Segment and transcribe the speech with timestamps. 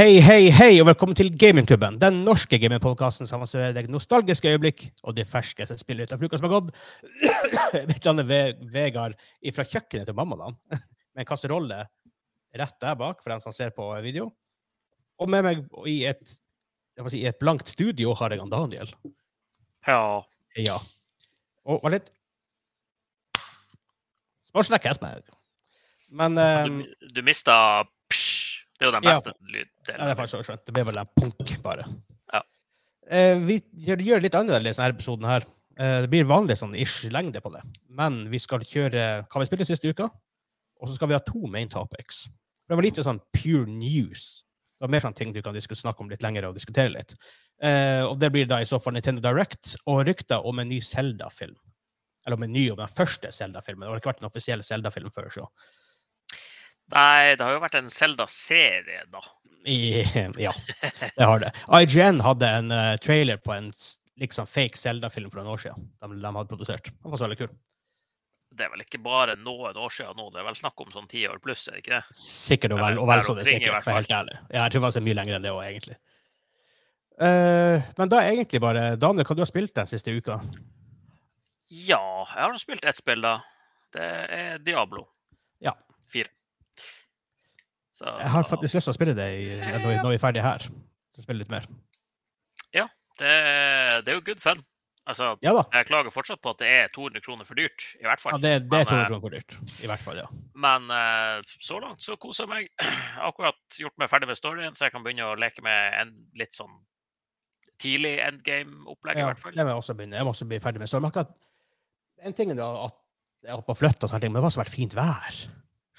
[0.00, 1.98] Hei, hei, hei, og velkommen til Gamingklubben.
[2.00, 6.38] Den norske gamingpodkasten som serverer deg nostalgiske øyeblikk og de ferskeste spillene ut av uka
[6.40, 6.70] som har gått.
[7.90, 9.18] Mitt navn er Vegard
[9.52, 10.78] fra kjøkkenet til mamma, da.
[11.12, 11.82] Med en kasserolle
[12.62, 14.30] rett der bak, for den som ser på video.
[15.20, 18.96] Og med meg i et, si, i et blankt studio har jeg han Daniel.
[19.84, 20.00] Ja.
[20.56, 20.78] Ja.
[21.68, 22.08] Og var litt
[24.48, 25.28] Sportsnekk Hesberg.
[26.08, 26.80] Men um...
[26.88, 28.59] Du, du mista psj.
[28.80, 29.20] Det er jo den Ja.
[29.20, 29.68] lyddelen.
[29.88, 30.64] Ja, det er faktisk skjønt.
[30.64, 31.84] Det blir vel en punk, bare.
[32.32, 32.40] Ja.
[33.10, 35.44] Eh, vi gjør, gjør det litt annerledes denne episoden her.
[35.78, 37.60] Eh, det blir vanlig sånn ish lengde på det.
[37.88, 40.08] Men vi skal kjøre hva vi spilte siste uka,
[40.80, 42.24] og så skal vi ha to main topics.
[42.68, 44.44] Det var lite sånn pure news.
[44.80, 47.14] Det var mer sånn ting du kan snakke om litt lenger og diskutere litt.
[47.60, 50.80] Eh, og det blir da i så fall Nintendo Direct og rykter om en ny
[50.80, 51.56] Zelda-film.
[52.24, 53.80] Eller om en ny om den første Zelda-filmen.
[53.84, 55.46] Det har ikke vært en offisiell Zelda-film før, så.
[56.90, 59.22] Nei, det har jo vært en Zelda-serie, da.
[59.68, 60.02] I,
[60.40, 60.52] ja,
[61.16, 61.50] det har det.
[61.68, 63.68] IGN hadde en uh, trailer på en
[64.20, 65.90] liksom fake Zelda-film for noen år siden.
[66.00, 66.90] De, de hadde produsert.
[66.90, 67.52] Den var så veldig kul.
[68.50, 71.06] Det er vel ikke bare noen år siden nå, det er vel snakk om sånn
[71.10, 72.16] ti år pluss, er det ikke det?
[72.18, 74.40] Sikkert og vel, og vel så det sikkert, for helt ærlig.
[74.48, 76.00] Ja, jeg tror det var så mye lenger enn det òg, egentlig.
[77.20, 80.40] Uh, men da er egentlig bare Daniel, hva du har spilt den siste uka?
[81.70, 83.36] Ja, jeg har spilt ett spill, da.
[83.94, 85.04] Det er Diablo.
[85.62, 85.76] Ja.
[86.10, 86.32] Fire.
[88.00, 90.66] Så Jeg har faktisk lyst til å spille det i, når, vi, er ferdige her.
[91.12, 91.66] Så spille litt mer.
[93.20, 93.32] det,
[94.06, 94.62] det er jo good fun.
[95.08, 98.20] Altså, Ja jeg klager fortsatt på at det er 200 kroner for dyrt, i hvert
[98.22, 98.36] fall.
[98.36, 99.56] Ja, det, det er 200 eh, kroner for dyrt.
[99.84, 100.28] I hvert fall, ja.
[100.64, 102.70] Men eh, så langt så koser jeg meg.
[103.28, 106.56] Akkurat gjort meg ferdig med storyen, så jeg kan begynne å leke med en litt
[106.56, 106.72] sånn
[107.80, 109.56] tidlig endgame-opplegg, i hvert fall.
[109.66, 110.20] må jeg også begynne.
[110.20, 111.08] Jeg må også bli ferdig med storyen.
[111.08, 111.32] Akkurat
[112.20, 112.96] en ting er at
[113.40, 115.42] jeg er oppe og flytte og sånne ting, men det har også vært fint vær.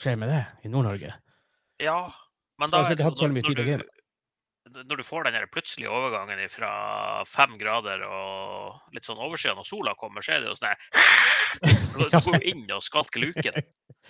[0.02, 1.16] Skjer med det i Nord-Norge?
[1.82, 1.98] Ja,
[2.62, 3.86] men da ikke hatt så mye tid å når, game.
[4.70, 6.72] du, når du får den plutselige overgangen fra
[7.30, 11.80] fem grader og litt sånn overskyet når sola kommer, så er det jo sånn her
[11.92, 13.58] Du går inn og skalker luken.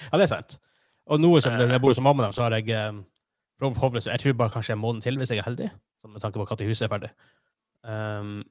[0.08, 0.54] Ja, det er sant.
[1.12, 1.68] Og nå som Eh.
[1.68, 3.02] jeg bor som mamma, så har jeg eh,
[3.60, 5.68] Jeg tror bare kanskje en måned til, hvis jeg er heldig,
[6.02, 7.10] sånn med tanke på når huset er ferdig.
[7.84, 8.44] Um,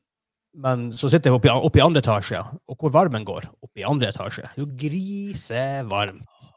[0.55, 3.81] men så sitter jeg oppe i, oppe i andre etasje, og hvor varmen går oppe
[3.83, 4.49] i andre etasje.
[4.59, 6.51] Jo, grisevarmt.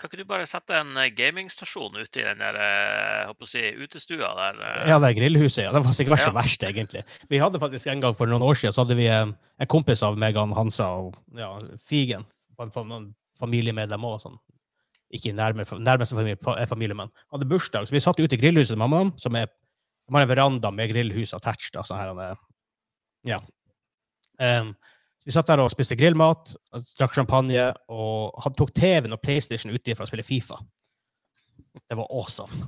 [0.00, 3.50] Kan ikke du bare sette en eh, gamingstasjon ute i den der eh, håper å
[3.50, 4.60] si, utestua der?
[4.64, 4.88] eh?
[4.88, 5.66] Ja, det grillhuset.
[5.66, 5.72] Ja.
[5.76, 6.36] Det var sikkert ikke Ja.
[6.40, 7.02] verst, egentlig.
[7.28, 9.26] Vi hadde faktisk en gang for noen år siden, så hadde vi eh,
[9.60, 11.52] en kompis av meg, han Hansa og ja,
[11.84, 12.24] Figen.
[12.60, 14.38] Noen familiemedlemmer òg, sånn.
[15.12, 17.10] Ikke nærme, nærmeste familie, familie, men.
[17.32, 20.30] Hadde bursdag, så vi satt ute i grillhuset til mammaen, som er de har en
[20.32, 21.70] veranda med grillhus attached.
[21.76, 22.40] Da, sånn her, er-
[23.28, 23.38] ja.
[24.40, 24.74] Så
[25.26, 26.54] vi satt der og spiste grillmat,
[26.98, 30.56] drakk champagne og han tok TV-en og PlayStation uti for å spille Fifa.
[31.88, 32.66] Det var awesome.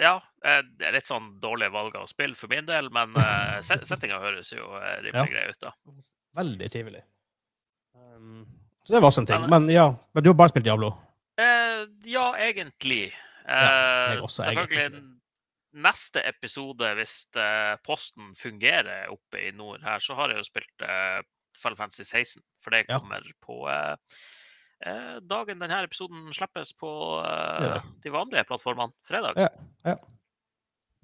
[0.00, 0.14] Ja,
[0.44, 4.20] eh, det er litt sånn dårlige valg av spill for min del, men uh, settinga
[4.22, 5.26] høres jo eh, rimelig Ja.
[5.28, 5.74] grei ut, da.
[6.40, 7.02] Veldig trivelig.
[7.94, 8.46] Um,
[8.86, 9.40] så det var også en ting.
[9.44, 10.94] Men- Men ja, men du har bare spilt Diablo.
[11.36, 13.10] Eh, ja, egentlig.
[13.12, 15.19] Ja, Eh, jeg også, selvfølgelig egentlig.
[15.72, 20.84] Neste episode, hvis eh, posten fungerer oppe i nord her, så har jeg jo spilt
[20.86, 21.20] uh,
[21.60, 22.42] Final Fantasy 16.
[22.62, 22.98] For det Ja.
[22.98, 23.96] kommer på uh,
[24.86, 26.92] eh, dagen denne episoden slippes på
[27.22, 27.82] uh, ja.
[28.02, 28.92] de vanlige plattformene.
[29.06, 29.38] Fredag.
[29.84, 29.96] Ja.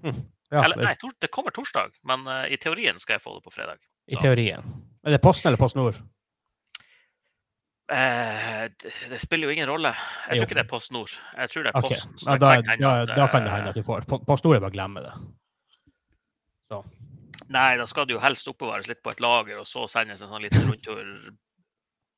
[0.04, 0.24] Hm.
[0.50, 3.54] Ja, Eller nei, det kommer torsdag, men uh, i teorien skal jeg få det på
[3.54, 3.80] fredag.
[4.06, 4.62] I teorien.
[5.02, 5.98] Er det Posten eller Post Nord?
[7.86, 8.66] Eh,
[9.10, 9.92] det, spiller jo ingen rolle.
[10.26, 10.40] Jeg Jo.
[10.42, 11.12] tror ikke det er Post Nord.
[11.36, 11.88] Jeg tror det er okay.
[11.94, 12.14] Posten.
[12.26, 14.06] ja, da, kan hende da, at, da kan det eh, hende at du får.
[14.26, 15.12] Post Nord er bare å glemme det.
[16.66, 16.80] Så.
[17.54, 20.32] Nei, da skal det jo helst oppbevares litt på et lager, og så sendes en
[20.32, 21.04] sånn liten rundtur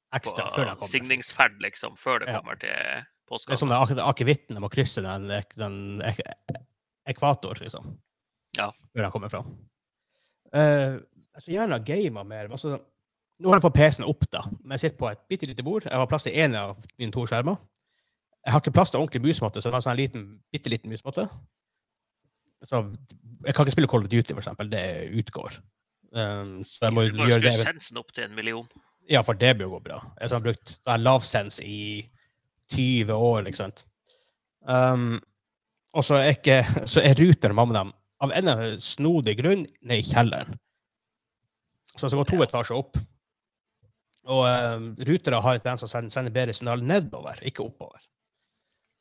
[0.08, 0.88] på før det kommer.
[0.88, 2.40] signingsferd, liksom, før det Ja.
[2.40, 6.22] kommer til Det er sånn ak- akevitten de må krysse den, den ek
[7.06, 7.98] ekvator, liksom.
[8.56, 8.70] Ja.
[8.96, 9.50] Før den kommer fram.
[10.48, 10.96] Uh,
[11.36, 11.78] jeg skulle gjerne ha
[12.24, 12.48] mer.
[12.48, 12.80] Altså,
[13.38, 14.42] nå har jeg fått PC-en opp, da.
[14.62, 15.86] Men jeg sitter på et bitte lite bord.
[15.86, 17.58] Jeg har plass til én av mine to skjermer.
[18.46, 20.90] Jeg har ikke plass til ordentlig musmåte, så jeg har en sånn liten, bitte liten
[20.90, 21.26] musmåte.
[22.66, 22.80] Så
[23.44, 24.70] jeg kan ikke spille Call of Duty, for eksempel.
[24.72, 24.84] Det
[25.20, 25.58] utgår.
[26.10, 27.54] Um, så jeg må Du gjøre det.
[27.60, 28.66] sensen opp til en million.
[29.08, 30.00] Ja, for det bør gå bra.
[30.20, 32.08] Jeg har brukt lavsens i
[32.74, 33.72] 20 år, liksom.
[34.68, 35.20] Um,
[35.94, 36.62] og så er, ikke,
[36.92, 40.58] så er ruteren mamma dem av en eller annen snodig grunn ned i kjelleren.
[41.94, 42.98] Så jeg skal gå to etasjer opp.
[44.28, 48.02] Og um, rutere har en tendens til å sende, sende bedre signal nedover, ikke oppover.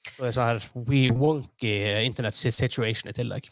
[0.08, 1.74] Så det er sånn her we wonky
[2.06, 3.50] internet situation i tillegg.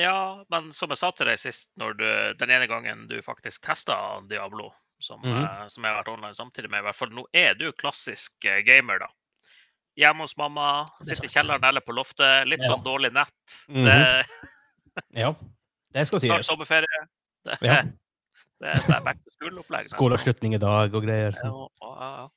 [0.00, 2.06] Ja, men som jeg sa til deg sist, når du,
[2.40, 3.96] den ene gangen du faktisk testa
[4.28, 5.62] Diablo, som, mm -hmm.
[5.62, 8.32] uh, som jeg har vært online samtidig med, i hvert fall nå er du klassisk
[8.46, 9.08] uh, gamer, da.
[9.96, 12.46] hjemme hos mamma, Det er sitte i kjelleren eller på loftet.
[12.48, 12.68] Litt Ja.
[12.70, 13.66] sånn dårlig nett.
[13.68, 13.84] Mhm.
[13.84, 14.24] Det
[15.14, 15.34] Ja,
[15.92, 16.46] det skal Snart sies.
[16.46, 17.06] sommerferie.
[17.44, 17.82] Det, Ja.
[18.62, 19.90] Det er back to school-opplegg.
[19.92, 21.36] Skoleavslutning i dag og greier.
[21.42, 22.28] Ja, ja, ja.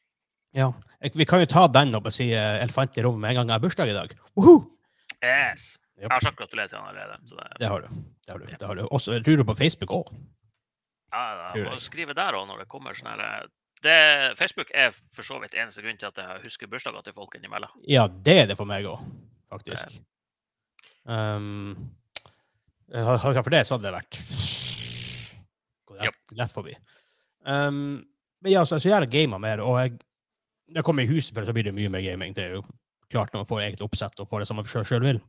[0.56, 0.68] Ja.
[1.04, 3.48] Jeg- Vi kan jo ta den og si uh, elefant i rommet med en gang
[3.50, 4.14] jeg har bursdag i dag.
[4.38, 4.64] Woohoo!
[5.24, 5.76] Yes.
[5.98, 6.02] Yep.
[6.08, 7.20] Jeg har sagt gratulerer til han allerede.
[7.28, 7.88] Så det, Det har du.
[8.26, 8.46] Det har du.
[8.46, 8.88] Det har du.
[8.92, 10.10] Også, jeg tror du på Facebook òg.
[11.14, 13.46] ja, Tror må skrive der òg når det kommer sånn her
[13.86, 17.36] det, Facebook er for så vidt eneste grunn til at jeg husker bursdager til folk
[17.38, 17.70] innimellom.
[17.88, 19.00] Ja, det er det for meg òg,
[19.52, 20.00] faktisk.
[21.06, 21.76] Um,
[22.90, 24.20] for det, så hadde det vært
[26.02, 26.76] rett, lett forbi.
[27.46, 28.04] Um,
[28.42, 29.96] men ja, så, så jeg gama mer, og jeg,
[30.70, 32.36] når jeg kommer i huset, så blir det mye mer gaming.
[32.36, 32.66] Det er jo
[33.12, 35.22] klart når man får eget oppsett og får det som man sjøl vil.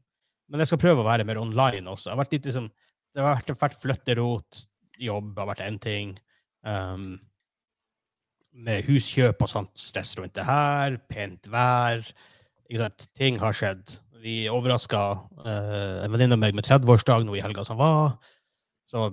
[0.51, 2.09] Men jeg skal prøve å være mer online også.
[2.09, 2.69] Jeg har vært litt liksom,
[3.15, 4.63] det har vært, vært flytterot,
[5.03, 6.15] jobb har vært én ting.
[6.67, 7.17] Um,
[8.57, 12.05] med huskjøp og sånt stress rundt det her, pent vær.
[13.17, 13.99] Ting har skjedd.
[14.25, 15.03] Vi overraska
[15.45, 18.17] en venninne av meg med 30-årsdag nå i helga som var.
[18.89, 19.11] Så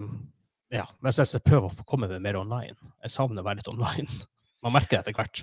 [0.74, 0.88] ja.
[1.06, 2.76] Men så jeg prøver å få komme meg mer online.
[3.06, 4.10] Jeg savner å være litt online.
[4.66, 5.42] Man merker det etter hvert.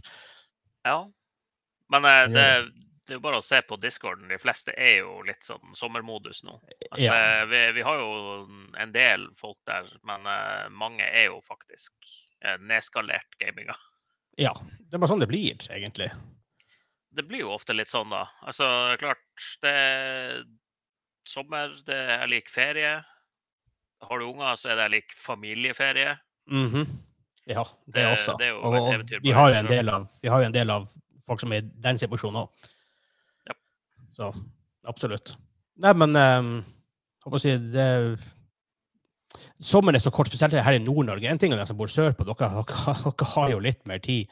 [0.89, 0.99] Ja.
[1.93, 2.45] Men eh, det,
[3.07, 4.31] det er jo bare å se på discorden.
[4.31, 6.57] De fleste er jo litt sånn sommermodus nå.
[6.91, 7.45] Altså, Ja.
[7.51, 8.11] vi, vi har jo
[8.81, 11.93] en del folk der, men eh, mange er jo faktisk
[12.45, 13.77] eh, nedskalert gaminga.
[14.41, 14.55] Ja.
[14.79, 16.09] Det er bare sånn det blir, egentlig.
[17.11, 18.25] Det blir jo ofte litt sånn, da.
[18.47, 18.67] Altså,
[19.03, 19.27] klart,
[19.67, 20.43] det er
[21.29, 23.01] sommer, det er lik ferie.
[24.03, 26.17] Har du unger, så er det like familieferie.
[26.49, 26.87] Mhm.
[27.47, 28.35] Ja, det, Det- også.
[28.39, 30.71] det jo og, og vi, har jo en del av, vi har jo en del
[30.71, 30.89] av
[31.27, 32.67] folk som er i den situasjonen òg.
[33.49, 33.55] Ja.
[34.17, 34.29] Så
[34.87, 35.35] absolutt.
[35.81, 36.51] Nei, men um,
[37.25, 37.89] håper å si det
[39.63, 41.29] Sommeren er så kort, spesielt her i Nord-Norge.
[41.31, 44.27] En ting er de som bor sørpå, dere, dere, dere har jo litt mer tid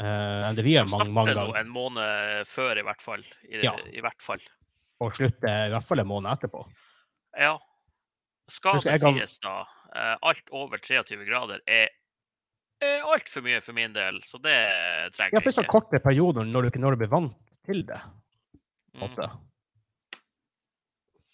[0.00, 1.58] uh, enn det vi har mange, mange ganger.
[1.60, 3.24] en måned før, i hvert fall.
[3.50, 3.74] I, Ja.
[3.92, 4.40] i hvert fall.
[5.04, 6.64] Og slutter i hvert fall en måned etterpå.
[7.38, 7.58] Ja.
[8.50, 9.60] Skal det sies, da.
[9.94, 11.88] eh, Alt over 23 grader er,
[12.80, 14.56] altfor mye for min del, så det
[15.12, 15.74] trenger Ja, for jeg så ikke.
[15.74, 17.98] korte perioder når du ikke når du blir vant til det.
[18.96, 19.18] Mm.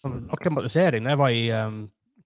[0.03, 1.05] Sånn akklimatisering.
[1.05, 1.77] Når jeg var i um,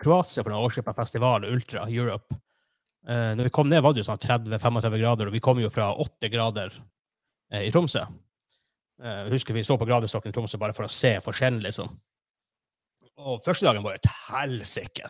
[0.01, 3.83] Kroatia for noen år siden på en festival, Ultra Europe uh, Når vi kom ned,
[3.85, 7.69] var det jo sånn 30-35 grader, og vi kom jo fra 8 grader uh, i
[7.73, 8.03] Tromsø.
[9.01, 11.93] Uh, jeg husker vi så på gradestokken i Tromsø bare for å se forskjellen, liksom.
[13.21, 15.09] Og første dagen var jo et helsike.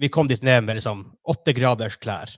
[0.00, 2.32] Vi kom dit ned med liksom åtte graders klær.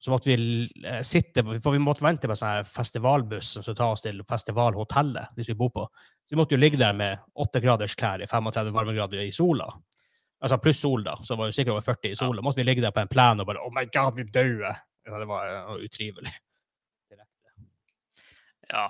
[0.00, 3.78] Så måtte vi eh, sitte, for vi måtte vente på en sånn festivalbuss som skulle
[3.78, 5.84] ta oss til festivalhotellet hvis vi bor på.
[6.24, 9.68] Så vi måtte jo ligge der med åtte graders klær i 35 varmegrader i sola.
[10.40, 11.18] Altså pluss sol, da.
[11.24, 12.44] Så var det sikkert over 40 i sola.
[12.44, 14.80] Måtte vi ligge der på en plen og bare Oh my God, vi dauer!
[15.04, 16.32] Ja, det var uh, utrivelig.
[18.70, 18.88] Ja.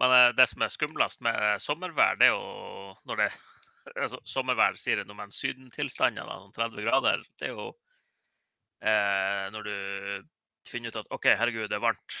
[0.00, 3.28] Men eh, det som er skumlest med eh, sommervær, det er jo når det
[3.96, 7.68] altså, Sommervær sier det noe, sydentilstander, da, sånn 30 grader, det er jo
[8.82, 9.76] eh, når du
[10.68, 12.18] finner ut at OK, herregud, det er varmt.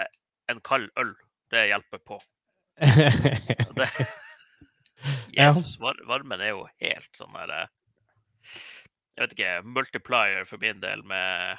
[0.00, 0.10] Eh,
[0.52, 1.14] En kald øl,
[1.54, 2.18] det hjelper på.
[2.76, 3.86] Det,
[5.38, 7.70] Jesus, var, varmen er jo helt sånn der eh,
[9.14, 11.56] Jeg vet ikke, multiplier for min del med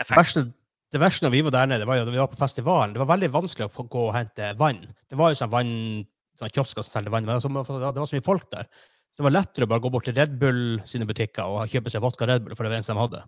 [0.00, 0.50] effekt.
[0.92, 2.94] det verste når vi var der nede, det var jo da vi var på festivalen.
[2.94, 4.82] Det var veldig vanskelig å gå og hente vann.
[5.10, 5.72] Det var jo sånn vann,
[6.42, 8.68] kiosker som selger vann, men altså, det var så mye folk der.
[9.14, 11.92] Så det var lettere å bare gå bort til Red Bull sine butikker og kjøpe
[11.92, 13.20] seg vodka Red Bull, for det var det eneste de hadde.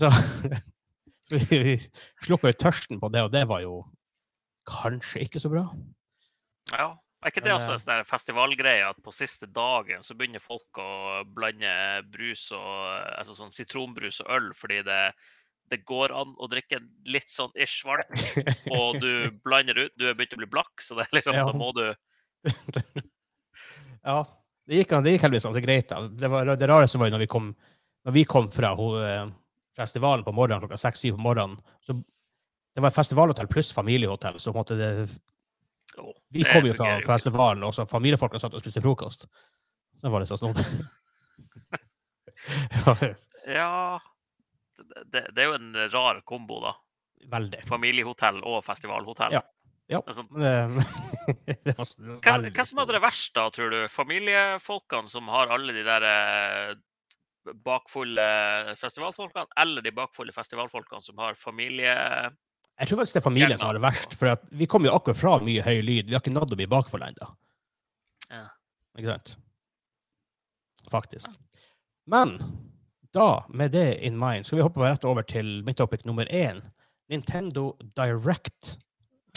[0.00, 0.08] Så
[1.52, 1.74] vi,
[2.24, 3.82] slukka jo tørsten på det, og det var jo
[4.70, 5.66] kanskje ikke så bra.
[6.72, 6.94] Ja.
[7.24, 10.80] Er ikke det også eh, en sånn festivalgreie at på siste dagen så begynner folk
[10.80, 11.70] å blande
[12.12, 12.74] brus og
[13.16, 14.98] altså sånn sitronbrus og øl fordi det,
[15.72, 18.26] det går an å drikke en litt sånn ish varmt,
[18.76, 19.94] og du blander ut.
[19.96, 21.46] Du er begynt å bli blakk, så det er liksom, Ja.
[21.48, 21.86] da må du
[24.04, 24.18] Ja,
[24.68, 25.88] det gikk, det gikk heldigvis ganske greit.
[25.88, 26.02] da.
[26.08, 27.52] Det, var, det rareste var jo når vi kom,
[28.04, 29.28] når vi kom fra ho, eh,
[29.76, 31.56] festivalen på morgenen klokka seks-syv på morgenen.
[31.84, 31.96] Så
[32.74, 34.38] det var festivalhotell pluss familiehotell.
[34.38, 34.90] så på en måte det,
[36.34, 39.28] Vi kom jo fra festivalen, og så familiefolka satt og spiste frokost.
[40.00, 40.64] Så var det så snodig.
[43.46, 44.00] ja,
[45.06, 46.74] det, det er jo en rar kombo, da.
[47.30, 47.62] veldig.
[47.68, 49.38] Familiehotell og festivalhotell.
[49.38, 49.44] Ja.
[49.86, 50.00] Ja.
[50.06, 50.22] Altså,
[51.64, 51.88] det var
[52.24, 53.78] Hvem, hvem som hadde det verst, da, tror du?
[53.92, 56.74] Familiefolkene som har alle de der eh,
[57.66, 58.26] bakfulle
[58.80, 61.94] festivalfolkene, eller de bakfulle festivalfolkene som har familie...
[62.74, 65.20] Jeg tror faktisk det er familien som har det verst, for vi kom jo akkurat
[65.20, 66.08] fra mye høy lyd.
[66.08, 67.28] Vi har ikke nådd å bli bakfulle ennå.
[68.32, 68.46] Ja.
[68.98, 69.36] Ikke sant?
[70.90, 71.30] Faktisk.
[72.10, 72.34] Men
[73.14, 76.64] da, med det in mind, skal vi hoppe rett over til mitt topic nummer én.
[77.12, 78.74] Nintendo Direct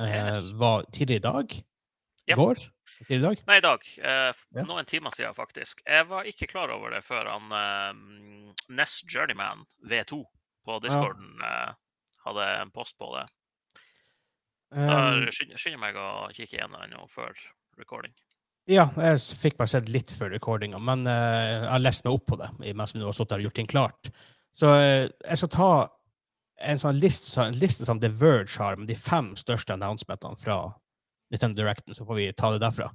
[0.02, 0.52] Yes.
[0.60, 1.54] var tidlig i dag.
[2.28, 2.36] Ja.
[2.36, 2.60] går.
[3.08, 3.42] Tidlig i dag.
[3.48, 3.88] Nei, i dag.
[3.98, 4.64] Eh, Ja.
[4.68, 5.82] Noen timer siden, faktisk.
[5.88, 10.24] Jeg var ikke klar over det før han eh, Nest Journeyman V2
[10.68, 11.74] på discorden eh,
[12.26, 13.26] hadde en post på det.
[14.76, 17.32] Um, skynder meg å kikke igjen den nå før
[17.80, 18.12] recording.
[18.68, 22.26] ja, jeg fikk bare sett litt før recordinga, men eh, jeg har lest meg opp
[22.28, 24.10] på det mens vi nå har sittet og gjort ting klart.
[24.52, 25.70] Så eh, jeg skal ta
[26.58, 30.60] en sånn liste, en liste som The Verge har, med de fem største announcementene fra
[31.32, 32.92] Nintendo Directen, så får vi ta det derfra.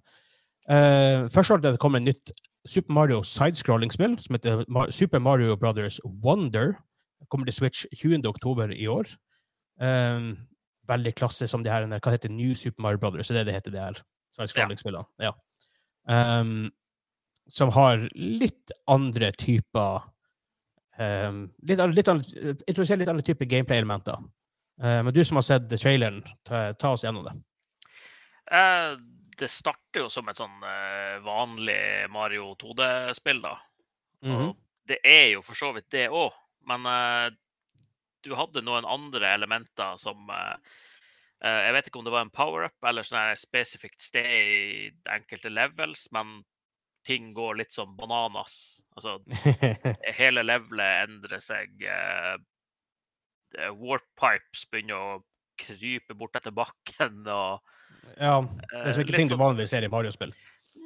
[0.71, 2.33] Uh, først var det det kommer et nytt
[2.71, 4.63] Super Mario sidescrolling-spill som heter
[4.95, 6.77] Super Mario Brothers Wonder.
[7.19, 8.23] Det kommer til Switch 20.
[8.29, 9.11] oktober i år.
[9.83, 10.37] Um,
[10.87, 12.31] veldig klasse som de her Hva heter?
[12.31, 13.31] New Super Mario Brothers?
[13.31, 13.99] Er det det heter, det her
[14.37, 15.05] sidescrolling-spillene?
[15.23, 15.35] Ja.
[16.07, 16.71] Um,
[17.51, 20.07] som har litt andre typer
[20.99, 24.19] um, litt, litt, Introduserer litt andre typer gameplay-elementer.
[24.83, 27.35] Uh, men du som har sett traileren, ta, ta oss gjennom det.
[28.53, 28.99] Uh,
[29.39, 33.57] det starter jo som et sånn uh, vanlig Mario 2D-spill, da.
[34.23, 34.53] Mm -hmm.
[34.87, 36.33] det er jo for så vidt det òg,
[36.67, 37.33] men eh,
[38.23, 40.31] du hadde noen andre elementer som
[41.43, 46.07] Jeg vet ikke om det var en power-up eller sånn spesifikt sted i enkelte levels,
[46.13, 46.45] men
[47.07, 48.83] ting går litt som bananas.
[48.97, 49.19] Altså,
[50.21, 51.83] hele levelet endrer seg.
[51.83, 52.37] eh,
[53.59, 55.21] eh, warp pipes begynner å
[55.63, 57.23] krype bort etter bakken.
[57.27, 57.61] og
[58.19, 60.33] ja, det eh, er så ikke litt ting du sånn- vanligvis ser i Mario-spill.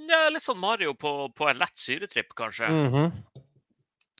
[0.06, 2.68] Ja, litt sånn Mario på, på en lett syretripp, kanskje.
[2.70, 3.12] Mhm.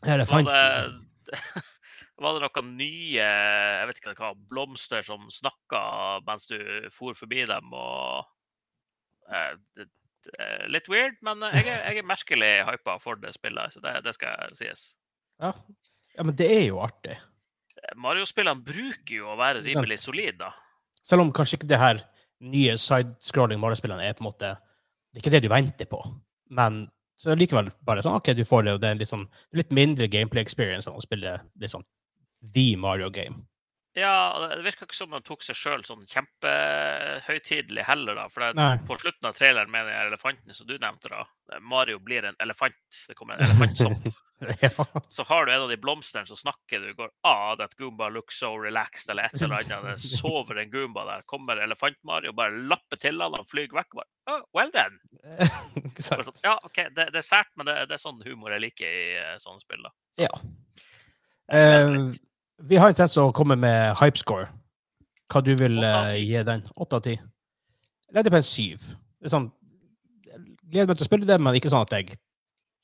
[0.07, 1.41] Her er Så var det,
[2.23, 5.81] var det noen nye jeg vet ikke hva, blomster som snakka
[6.27, 6.59] mens du
[6.95, 7.73] for forbi dem.
[7.73, 8.27] og
[9.33, 9.87] eh,
[10.39, 13.75] er Litt weird, men jeg er, jeg er merkelig hypa for det spillet.
[13.75, 14.89] så det, det skal sies.
[15.43, 15.53] Ja.
[16.17, 17.19] ja, men det er jo artig.
[18.01, 20.39] Mario-spillene bruker jo å være rimelig solide.
[20.47, 20.53] da.
[21.07, 22.03] Selv om kanskje ikke det her
[22.45, 26.01] nye side-scrolling Mario-spillene er på en måte Det er ikke det du venter på,
[26.53, 26.83] men
[27.17, 29.23] så er likevel bare sånn OK, du får det, og det er litt, sånn,
[29.57, 31.87] litt mindre gameplay experience enn å spille litt sånn
[32.53, 33.47] the Mario game.
[33.97, 38.27] Ja, Det virka ikke som de tok seg sjøl sånn kjempehøytidelig heller, da.
[38.29, 38.75] For det, Nei.
[38.85, 41.23] på slutten av traileren med den elefanten som du nevnte, da.
[41.65, 42.77] Mario blir en elefant.
[43.09, 44.11] Det kommer en elefantsopp.
[44.61, 44.85] ja.
[45.09, 46.85] så har du en av de blomstene som snakker.
[46.85, 50.03] Du går ah, that Goomba looks so relaxed, eller et eller annet.
[50.03, 51.25] Det sover en Goomba der.
[51.33, 53.97] Kommer Elefant-Mario, bare lapper til han, han flyr vekk.
[53.97, 55.01] Bare, oh, well then.
[56.05, 58.93] Sånn, ja, OK, det, det er sært, men det, det er sånn humor jeg liker
[58.93, 59.89] i eh, sånne spill.
[59.89, 59.97] da.
[60.21, 60.33] Ja.
[61.49, 62.11] Eh,
[62.63, 64.49] vi har en tendens til å komme med hypescore.
[65.33, 66.21] Hva du vil ti.
[66.31, 66.63] gi den?
[66.77, 67.17] Åtte av ti?
[68.15, 68.85] Leder på en syv.
[69.21, 69.49] Det sånn,
[70.71, 72.15] gleder meg til å spille det, men ikke sånn at jeg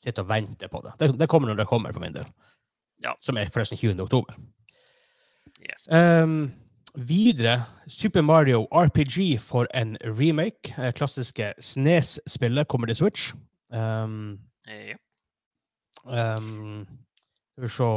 [0.02, 0.96] sitter og venter på det.
[0.98, 2.26] Det, det kommer når det kommer, for min del.
[3.04, 3.14] Ja.
[3.22, 4.00] Som er forresten 20.
[4.02, 4.34] oktober.
[5.62, 5.86] Yes.
[5.94, 6.50] Um,
[6.98, 10.74] videre, Super Mario RPG for en remake.
[10.76, 13.30] Eh, klassiske Snes-spillet kommer til Switch.
[13.70, 14.98] Um, Ja.
[16.36, 16.82] um,
[17.54, 17.88] skal vi se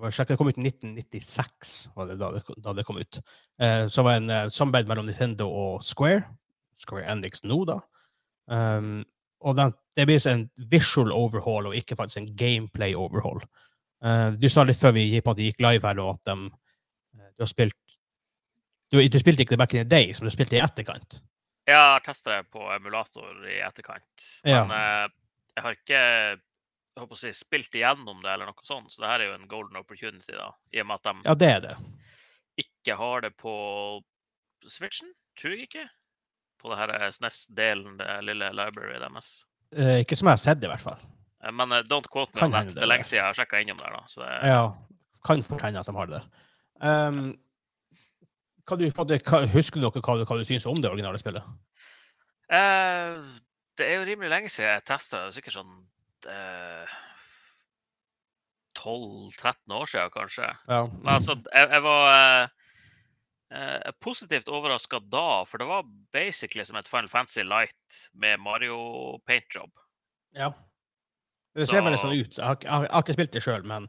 [0.00, 3.20] Det kom ut i 1996, var det da det, da det kom ut.
[3.60, 6.22] Eh, så var en eh, samarbeid mellom Nintendo og Square.
[6.80, 7.80] Square Enix nå, da.
[8.50, 9.02] Um,
[9.44, 13.42] og den, det blir en visual overhaul og ikke faktisk en gameplay overhaul.
[14.00, 16.48] Uh, du sa litt før vi på at gikk live her da, at um,
[17.12, 18.00] du har spilt
[18.90, 21.20] du, du spilte ikke det back in the day, som du spilte i etterkant.
[21.68, 24.24] Ja, Jeg har testa det på emulator i etterkant.
[24.42, 24.64] Ja.
[24.66, 25.12] Men eh,
[25.54, 26.00] jeg har ikke
[26.96, 28.90] jeg håper å si, spilt igjennom det, eller noe sånt.
[28.92, 30.50] Så det her er jo en golden opportunity, da.
[30.74, 31.76] I og med at de Ja, det det.
[32.64, 33.54] ikke har det på
[34.68, 35.12] Switchen.
[35.40, 35.86] Tror jeg ikke.
[36.60, 39.30] På det her eh, SNES-delen, det lille libraryet deres.
[39.72, 40.98] Eh, ikke som jeg har sett, i hvert fall.
[41.44, 42.74] Eh, Men uh, don't quote me on that.
[42.74, 43.96] Det er lenge siden jeg har sjekka innom der.
[43.96, 44.02] da.
[44.10, 44.64] Så det, Ja,
[45.24, 46.28] kan fort hende at de har det der.
[46.80, 47.38] Um,
[48.70, 48.84] du,
[49.54, 51.42] husker noe hva, hva du syns om det originale spillet?
[52.50, 53.16] Eh,
[53.78, 55.24] det er jo rimelig lenge siden jeg testa.
[55.34, 55.72] Sikkert sånn
[56.26, 56.88] eh,
[58.78, 60.48] 12-13 år siden, kanskje.
[60.68, 60.86] Ja.
[60.86, 62.48] Men altså, jeg, jeg var eh,
[63.58, 65.84] eh, positivt overraska da, for det var
[66.14, 69.70] basically som et Final Fantasy Light med Mario paint job.
[70.36, 70.52] ja.
[71.54, 72.36] Det ser Så- veldig sånn ut.
[72.38, 73.88] Jeg har, jeg har, ikke spilt det sjøl, men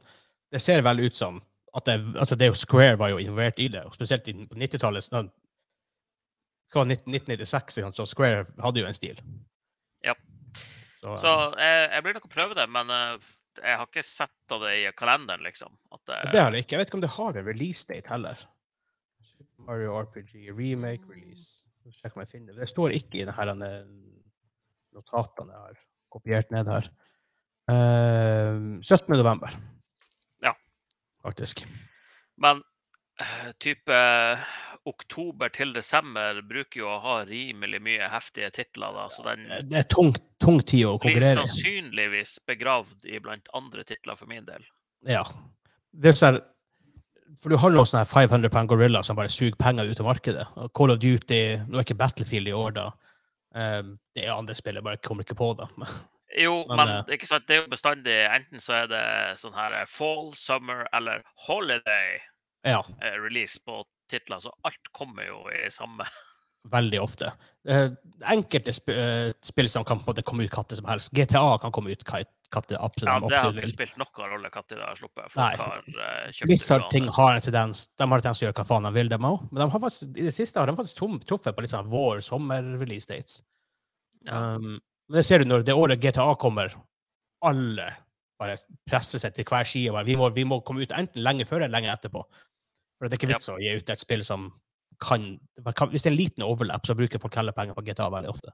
[0.52, 1.36] det ser veldig ut som
[1.78, 5.04] at det, altså det Square var jo involvert i det, og spesielt på 90-tallet.
[5.06, 5.30] sånn-
[6.74, 9.20] Hva, 1996, så Square hadde jo en stil.
[10.04, 10.16] Ja.
[11.02, 13.30] Så, Så jeg, jeg blir nok å prøve det, men eh,
[13.60, 15.74] jeg har ikke sett av det i kalenderen, liksom.
[15.92, 16.76] At det, har jeg ikke.
[16.76, 18.46] Jeg vet ikke om det har en release date heller.
[19.66, 21.68] Mario RPG remake release.
[21.98, 22.64] Sjekk om jeg finner det.
[22.64, 23.72] Det står ikke i denne
[24.96, 25.80] notatene jeg har
[26.14, 26.90] kopiert ned her.
[27.72, 29.08] Uh, 17.
[29.16, 29.54] november.
[30.44, 30.54] Ja.
[31.24, 31.64] Faktisk.
[32.42, 32.64] Men
[33.22, 33.98] eh, type
[34.90, 39.08] oktober til desember bruker jo å ha rimelig mye heftige titler, da.
[39.14, 41.50] Så den Det er tung, tung tid å blir konkurrere i.
[41.50, 44.66] sannsynligvis begravd i blant andre titler for min del.
[45.08, 45.26] Ja.
[45.92, 46.42] Det er sånn
[47.42, 50.10] for du har noen sånne her 500 pound gorilla som bare suger penger ut av
[50.10, 50.46] markedet.
[50.60, 52.90] Og Call of Duty Nå er ikke Battlefield i år, da.
[53.56, 55.68] Um, det er andre spill, jeg bare kommer ikke på det.
[56.40, 59.04] Jo, Men, men, eh, ikke sant, det er jo bestandig Enten så er det
[59.42, 62.22] sånn her eh, fall, summer eller holiday
[62.64, 66.08] ja, eh, release på titler, så alt kommer jo i samme.
[66.70, 67.32] veldig ofte.
[67.68, 67.90] Eh,
[68.30, 71.12] enkelte sp eh, spill som kan på en måte komme ut katter som helst.
[71.16, 73.10] GTA kan komme ut katter absolutt.
[73.10, 75.34] Ja, Det har ikke spilt noen rolle når det har sluppet.
[75.40, 75.56] Nei.
[75.58, 78.60] Har eh, kjøpt det Blizzard-ting har en tendens De har en tendens til å gjøre
[78.62, 79.42] hva faen de vil, dem òg.
[79.50, 83.10] Men de har faktisk, i det siste har de faktisk truffet på litt sånn vår-sommer-release
[83.10, 83.42] dates.
[84.30, 84.56] Ja.
[84.62, 84.78] Um,
[85.10, 86.76] men det ser du når det året GTA kommer,
[87.44, 87.90] alle
[88.42, 88.56] bare
[88.90, 90.04] presser seg til hver side.
[90.08, 92.24] Vi må, vi må komme ut enten lenge før eller lenge etterpå.
[93.02, 93.38] For det er ikke Ja.
[93.40, 94.52] vits å gi ut et spill som
[95.02, 95.40] kan,
[95.74, 98.30] kan Hvis det er en liten overlap, så bruker folk heller penger på GTA veldig
[98.30, 98.52] ofte.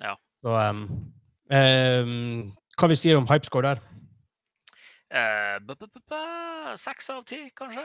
[0.00, 0.14] Ja.
[0.44, 0.84] Så um,
[1.50, 3.82] um, Hva vi sier om hypescore der?
[5.10, 7.84] Eh, Seks av ti, kanskje.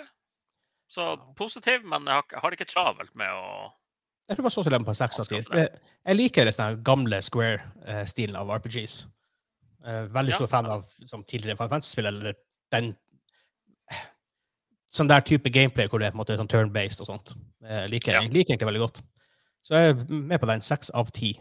[0.89, 3.72] Så positiv, men jeg har, har det ikke travelt med å
[4.29, 5.39] Jeg tror det var så dem på seks av ti.
[5.41, 5.69] Jeg,
[6.05, 9.08] jeg liker den gamle Square-stilen av RPGs.
[9.81, 10.38] Veldig veldig Ja.
[10.38, 12.36] stor fan av som tidligere Final Fantasy-spill, eller
[12.72, 12.91] den
[14.89, 17.34] Sånn der type gameplay hvor det er på en måte sånn turn-based og sånt.
[17.62, 18.22] Jeg liker, Ja.
[18.25, 19.01] jeg liker egentlig veldig godt.
[19.62, 20.62] Så jeg er med på den.
[20.65, 21.36] Seks av ti.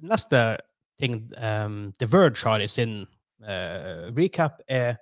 [0.00, 0.56] Neste
[1.00, 3.02] ting um, The Verge har i sin
[3.44, 4.96] uh, recap, er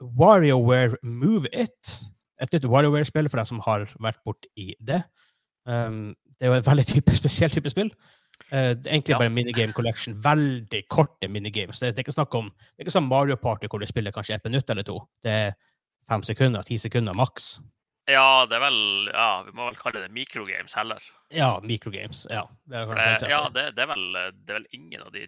[0.00, 2.04] WarioWare Move It.
[2.40, 5.02] Et nytt WarioWare-spill for deg som har vært borti det.
[5.68, 7.90] Um, det er jo en veldig type, spesiell type spill.
[8.50, 9.18] Uh, det er egentlig Ja.
[9.20, 10.16] bare minigame collection.
[10.24, 11.80] Veldig korte minigames.
[11.80, 14.12] Det, det er ikke snakk om det er ikke sånn Mario Party hvor du spiller
[14.16, 15.00] kanskje ett minutt eller to.
[15.22, 15.52] Det er
[16.08, 17.58] fem sekunder, ti sekunder maks.
[18.10, 18.80] Ja, det er vel
[19.12, 21.04] Ja, vi må vel kalle det microgames heller.
[21.34, 22.24] Ja, microgames.
[22.30, 25.26] Ja, det er det, ja, det, det, er vel, det er vel ingen av de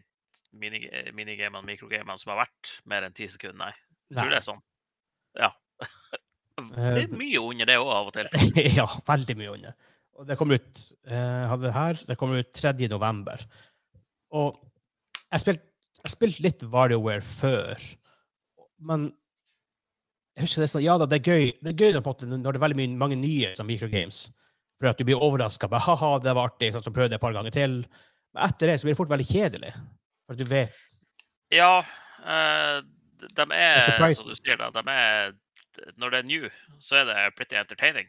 [0.59, 3.73] mini- minigamene, mikrogamene, som har vært mer enn ti sekunder, nei.
[4.11, 4.33] Jeg tror Nei.
[4.35, 4.63] det er sånn.
[5.41, 5.53] Ja.
[6.73, 8.29] Det er mye under det òg, av og til.
[8.81, 9.77] ja, veldig mye under.
[10.21, 12.75] Og det kommer ut jeg hadde det her, det kommer ut 3.
[12.93, 13.41] november.
[14.37, 14.59] Og
[15.33, 17.81] jeg spilte spilt litt WarioWare før,
[18.83, 19.09] men
[20.37, 22.29] jeg husker det sånn, ja da, det er gøy det er gøy på en måte,
[22.31, 24.25] når det er veldig mye, mange nye som microgames.
[24.81, 25.69] For at du blir overraska.
[25.71, 26.73] Ha-ha, det var artig.
[26.75, 27.83] Sånn, så prøvde jeg et par ganger til.
[28.35, 29.75] Men etter det så blir det fort veldig kjedelig.
[30.27, 30.97] For at du vet
[31.53, 31.75] Ja,
[32.23, 32.83] Uh,
[33.35, 33.83] de er,
[34.15, 35.33] som du sier, da, de er
[35.99, 36.49] Når det er new,
[36.83, 38.09] så er det pretty entertaining.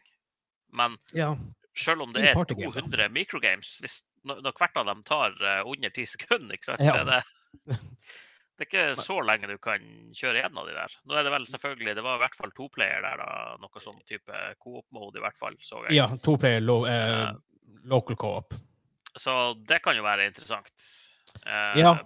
[0.76, 1.34] Men Ja.
[1.74, 5.90] selv om det er 200 microgames, hvis, når, når hvert av dem tar eh, under
[5.90, 6.80] ti sekunder, ikke sant?
[6.84, 6.92] Ja.
[6.92, 7.78] så er det,
[8.54, 9.82] det er ikke så lenge du kan
[10.14, 10.92] kjøre av de der.
[11.10, 13.56] Nå er det vel selvfølgelig Det var i hvert fall to player der, da.
[13.58, 15.56] Noe sånn type coop-mode, i hvert fall.
[15.58, 15.96] så jeg.
[15.98, 17.32] ja to player lo, eh,
[17.90, 18.54] local co-op.
[19.18, 19.34] Så
[19.66, 20.90] det kan jo være interessant.
[21.46, 21.96] Eh, Ja.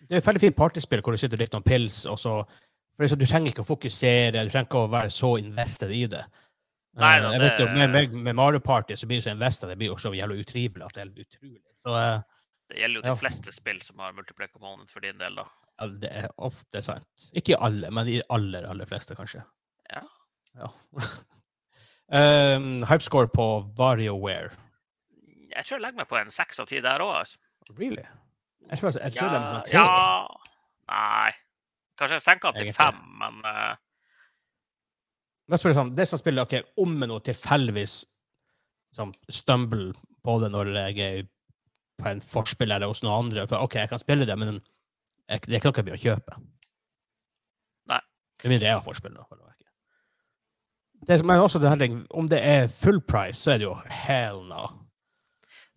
[0.00, 2.38] Det er et veldig fint partyspill hvor du sitter og drikker noen pils, og så
[3.00, 5.92] for det så, Du trenger ikke å fokusere, du trenger ikke å være så invested
[5.92, 6.24] i det.
[7.00, 9.34] Nei Eh, da, jeg vet jo, med, med, med Mario Party så blir du så
[9.34, 11.62] invested, det blir jo så jævla utrivelig at det er utrolig.
[11.74, 12.20] Så eh,
[12.70, 15.46] Det gjelder jo de fleste spill som har multiplayer component for din del, da.
[15.80, 17.26] ja, det er ofte sant.
[17.34, 19.42] Ikke i alle, men i de aller, aller fleste, kanskje.
[19.90, 20.04] Ja.
[20.60, 20.70] ja.
[22.54, 23.46] um, Hypescore på
[23.78, 24.54] VarioWare.
[25.50, 27.40] Jeg tror jeg legger meg på en seks av ti der òg, altså.
[27.74, 28.06] Really?
[28.70, 29.80] Jeg tror, jeg tror Ja, det er tre.
[29.80, 30.50] ja
[30.90, 31.32] Nei.
[31.98, 33.74] Kanskje jeg senker den til fem, men uh...
[35.50, 37.98] Det, sånn, det som spiller ok, om med noe tilfeldigvis
[38.94, 39.90] sånn, stumble
[40.24, 41.28] på det når jeg er
[42.00, 43.46] på en forspill eller hos noen andre.
[43.60, 46.40] OK, jeg kan spille det, men jeg, det er ikke noe jeg blir å kjøpe.
[47.92, 48.02] Nei.
[48.42, 49.16] Med mindre jeg har forspill.
[49.16, 49.40] Da,
[51.08, 53.76] det som er også det her, om det er full price, så er det jo
[53.88, 54.66] hell no.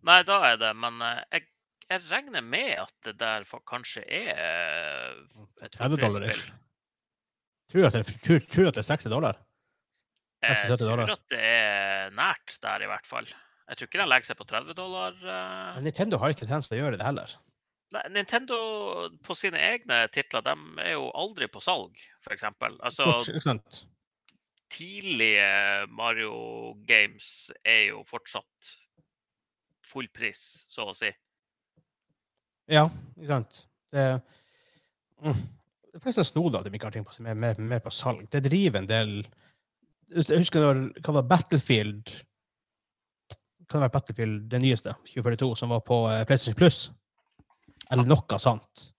[0.04, 1.46] Nei, da er det Men eh, jeg,
[1.88, 5.22] jeg regner med at det der kanskje er eh,
[5.64, 6.44] et 30 dollar ish.
[6.44, 6.60] fullprisspill.
[7.72, 9.40] Tror du at det, tror, tror at det er 60 dollar?
[10.44, 13.30] Jeg 60-70 tror at det er nært der, i hvert fall.
[13.70, 15.16] Jeg tror ikke den legger seg på 30 dollar.
[15.24, 15.74] eh.
[15.78, 17.36] Men Nintendo har ikke tendens til å gjøre det heller.
[17.94, 18.58] Nei, Nintendo
[19.24, 22.48] på sine egne titler de er jo aldri på salg, f.eks.
[22.82, 23.84] Altså, ikke sant?
[24.74, 28.72] tidlige Mario Games er jo fortsatt
[29.86, 31.12] full pris, så å si.
[32.72, 32.88] Ja,
[33.20, 33.64] ikke sant.
[33.94, 34.08] Det,
[35.22, 35.42] mm.
[35.94, 38.26] De fleste snodig at de ikke har ting på, mer, mer, mer på salg.
[38.34, 39.18] Det driver en del
[40.14, 42.10] Jeg husker når hva var Battlefield
[43.74, 46.92] Hva være Battlefield, det nyeste, 2042, som var på eh, PlayStation Plus?
[47.92, 48.90] Eller noe sånt.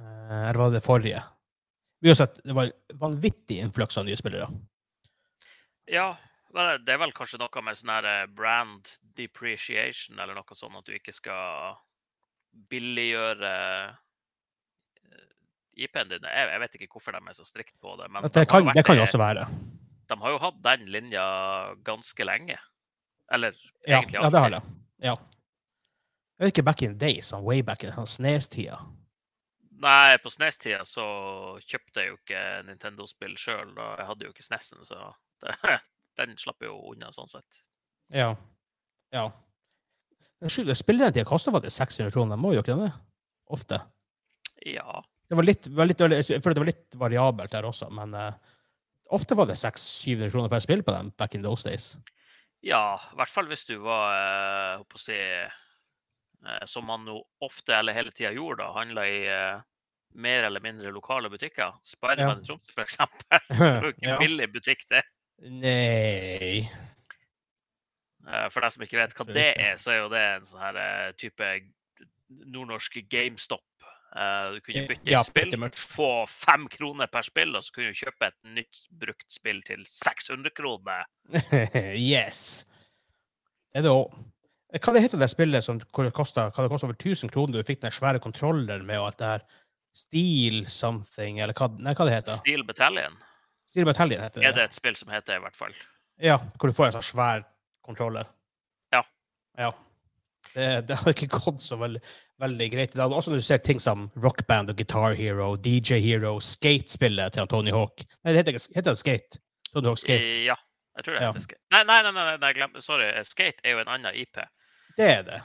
[0.00, 1.22] Eh, Eller var det det forrige?
[2.04, 4.46] Uansett, det var en vanvittig influks av nye spillere.
[5.90, 6.16] Ja,
[6.54, 10.76] det- det er vel kanskje noe med sånn her eh, brand depreciation eller noe sånt,
[10.76, 11.74] at du ikke skal
[12.70, 13.96] billiggjøre
[15.76, 16.22] IP-en din.
[16.22, 18.06] Jeg, vet ikke hvorfor de er så strikt på det.
[18.12, 19.46] Men det, de kan, det kan jo det- også være.
[20.06, 22.58] De har jo hatt den linja ganske lenge.
[23.32, 23.54] Eller
[23.86, 24.60] Ja, egentlig ja det har det.
[25.04, 25.14] Ja.
[26.34, 28.80] Jeg er ikke back in days, sånn way back in Snes-tida.
[29.84, 31.04] Nei, på SNES-tida så
[31.60, 33.72] kjøpte jeg jo ikke Nintendo-spill sjøl.
[33.74, 35.10] Jeg hadde jo ikke SNES-en, så
[35.44, 35.78] det,
[36.20, 37.64] den slapp jo unna sånn sett.
[38.14, 38.30] Ja.
[39.14, 39.26] ja.
[40.44, 42.92] Spilletida kosta faktisk 600 kroner, må jo ikke det?
[43.52, 43.80] Ofte.
[44.64, 45.02] Ja.
[45.28, 48.32] Det var litt, var litt, jeg føler det var litt variabelt der også, men uh,
[49.12, 51.94] ofte var det 600-700 kroner for et spill på dem back in those days.
[52.64, 57.76] Ja, i hvert fall hvis du var eh, å si, eh, Som man jo ofte
[57.76, 59.60] eller hele tida gjorde, da, handla i eh,
[60.14, 61.74] mer eller mindre lokale butikker.
[61.84, 62.98] Spiderman i Tromsø, f.eks.
[63.50, 64.16] Det er jo ikke Ja.
[64.16, 65.04] en billig butikk, det.
[65.44, 66.64] Nei
[68.24, 70.62] Eh, For deg som ikke vet hva det er, så er jo det en sånn
[70.62, 71.48] her type
[72.54, 73.60] nordnorsk GameStop.
[74.14, 77.98] Eh, Du kunne bytte Ja, spill, få fem kroner per spill, og så kunne du
[77.98, 81.04] kjøpe et nytt brukt spill til 600 kroner.
[81.98, 82.64] yes.
[83.72, 84.14] Det er det òg.
[84.74, 85.78] Hva det heter det spillet som
[86.14, 87.60] kosta over 1000 kroner?
[87.60, 89.44] Du fikk den svære kontrolleren med og alt det her.
[89.94, 93.14] Steel something, eller hva, nei, hva det heter Steel Battalion
[93.70, 95.74] Steel Battalion heter er det et spill som heter, i hvert fall.
[96.22, 97.44] Ja, hvor du får en sånn svær
[97.86, 98.26] kontroller.
[98.94, 99.04] Ja.
[99.58, 99.70] Ja.
[100.52, 102.02] Det, det har ikke gått så veldig,
[102.40, 102.94] veldig greit.
[102.94, 103.12] i dag.
[103.12, 107.46] Også når du ser ting som Rock Band og Guitar Hero, DJ Hero, Skate-spillet til
[107.48, 108.04] Tony Hawk.
[108.24, 109.40] Nei, det heter, heter det Skate?
[109.72, 110.26] Tony Hawk Skate.
[110.40, 110.56] Eh, Ja,
[110.96, 111.28] jeg tror det Ja.
[111.32, 111.60] heter Skate.
[111.72, 113.10] Nei, nei, nei, nei, nei glem, sorry.
[113.24, 114.40] Skate er jo en annen IP.
[114.96, 115.40] Det er det.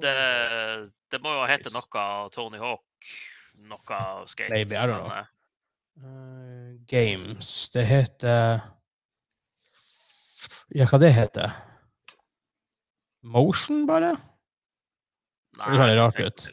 [0.00, 0.16] Det,
[1.10, 2.82] det må jo hete noe Tony Hawk,
[3.58, 4.50] noe Skate.
[4.50, 5.12] Maybe, I don't know.
[5.12, 5.24] eh,
[6.02, 7.68] Eh, games.
[7.68, 8.62] Det heter
[10.74, 11.52] Ja, hva det heter?
[13.22, 14.16] Motion, bare?
[15.58, 16.44] Nei, Det ser litt rart ut.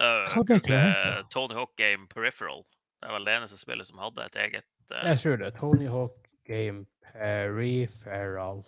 [0.00, 2.62] Uh, Hva det Tony Hawk Game Peripheral.
[3.00, 5.02] Det er vel det eneste spillet som hadde et eget uh...
[5.08, 5.50] Jeg tror det.
[5.58, 8.62] Tony Hawk Game Peripheral.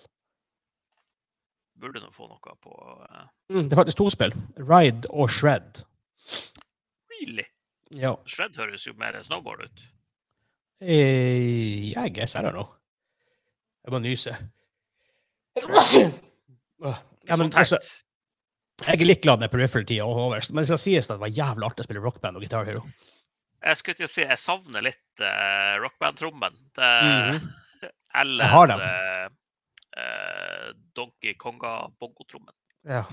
[1.80, 3.24] Burde nå få noe på uh...
[3.52, 4.34] Mm, det er faktisk to spill.
[4.58, 5.84] Ride og Shred.
[7.14, 7.46] Really?
[7.92, 8.14] Ja.
[8.26, 9.86] Shred høres jo mer snowboard ut.
[10.82, 12.74] Eh, I guess, I don't know.
[13.84, 14.36] Jeg må nyse.
[15.62, 17.78] Åh, Ja, men, Sånn altså.
[18.86, 21.68] Jeg er litt glad med peripheral-tida over, men det skal sies at det var jævlig
[21.68, 22.84] artig å spille rockband og Guitar Hero.
[23.62, 26.56] Jeg skulle til å si jeg savner litt uh, rockband-trommen.
[26.76, 27.52] Mm -hmm.
[28.14, 28.80] Eller Jeg har dem.
[28.80, 32.54] eh, Donkey Konga-bongotrommen.
[32.84, 33.04] Ja.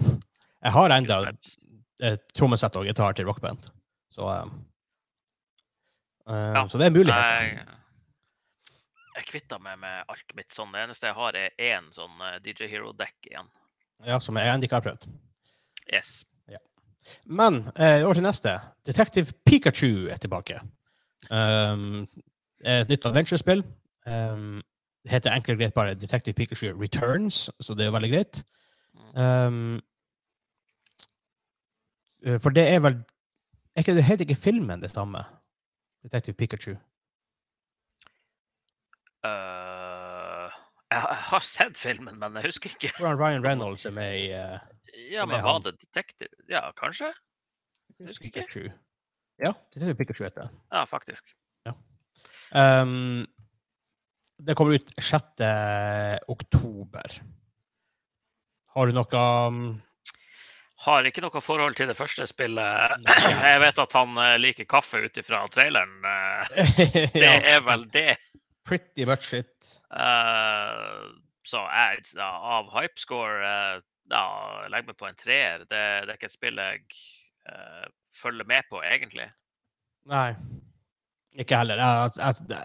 [0.61, 1.33] Jeg har enda
[2.35, 3.69] trommesett og gitar til rockband,
[4.11, 4.65] så um,
[6.27, 6.67] uh, Ja.
[6.67, 7.41] Så det er muligheter.
[7.41, 7.67] Jeg,
[9.15, 10.71] jeg kvitta meg med alt mitt sånn.
[10.71, 13.47] Det eneste jeg har, er én sånn DJ Hero-dekk igjen.
[14.03, 15.07] Ja, som jeg ennå ikke har prøvd.
[15.93, 16.25] Yes.
[17.25, 18.59] Men eh, over til neste.
[18.85, 20.59] Detective Pikachu er tilbake.
[21.31, 22.07] Um,
[22.65, 23.63] et nytt adventure-spill.
[24.05, 24.61] Um,
[25.03, 28.43] det heter enkelt og greit bare Detective Pikachu Returns, så det er veldig greit.
[29.15, 29.79] Um,
[32.25, 32.99] eh, for det er vel
[33.75, 35.23] er ikke, Det heter ikke filmen det samme?
[36.03, 36.75] Detective Pikachu.
[39.23, 40.49] Uh,
[40.91, 42.93] jeg, har- sett filmen, men jeg husker ikke.
[42.99, 44.59] Hvordan Ryan Reynolds er med i uh,
[45.11, 46.29] Ja, men Var det Detective?
[46.51, 47.13] Ja, kanskje?
[47.99, 48.45] Jeg husker ikke.
[48.47, 48.69] Pikachu.
[49.39, 50.49] Ja, det Pikachu heter.
[50.71, 51.33] Ja, faktisk.
[52.49, 53.27] Um,
[54.41, 55.23] det kommer ut 6.
[56.27, 57.19] oktober.
[58.73, 59.59] Har du noe um,
[60.85, 63.05] Har ikke noe forhold til det første spillet.
[63.51, 65.97] Jeg vet at han eh, liker kaffe ut ifra traileren.
[66.07, 66.61] eh,
[67.13, 68.15] Det ja, er vel det.
[68.65, 69.73] Pretty much it.
[69.89, 71.09] Uh,
[71.49, 73.79] så jeg, ja, av hypescore
[74.11, 74.23] ja,
[74.71, 75.65] legger meg på en treer.
[75.65, 76.83] Det, det er ikke et spill jeg
[77.51, 77.85] uh,
[78.21, 79.27] følger med på, egentlig.
[80.09, 80.31] Nei.
[81.39, 81.77] Ikke heller.
[81.83, 82.63] Jeg, jeg, det-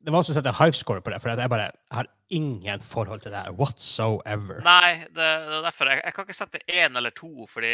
[0.00, 3.34] det var vanskelig å sette hypescore på det, for jeg bare har ingen forhold til
[3.34, 4.62] det her whatsoever.
[4.64, 5.90] Nei, det, det er derfor.
[5.92, 7.72] Jeg, jeg kan ikke sette én eller to, fordi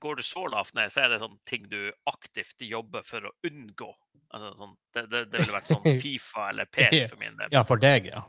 [0.00, 3.34] går du så lavt ned, så er det sånne ting du aktivt jobber for å
[3.44, 3.90] unngå.
[4.32, 7.52] Altså, sånn, det, det, det ville vært sånn Fifa eller PS for min del.
[7.52, 8.22] Ja, for deg, ja.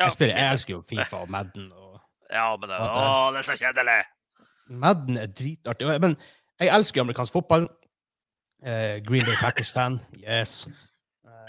[0.00, 1.66] Ja, Jeg, spiller, jeg elsker jo Fifa og Madden.
[1.76, 1.89] Og
[2.30, 4.00] Ja, men det, å, det er så kjedelig!
[4.70, 5.88] Madden er dritartig.
[6.02, 6.14] Men
[6.60, 7.66] jeg elsker amerikansk fotball.
[8.62, 9.98] Uh, Green Bay Packers-fan.
[10.20, 10.68] Yes.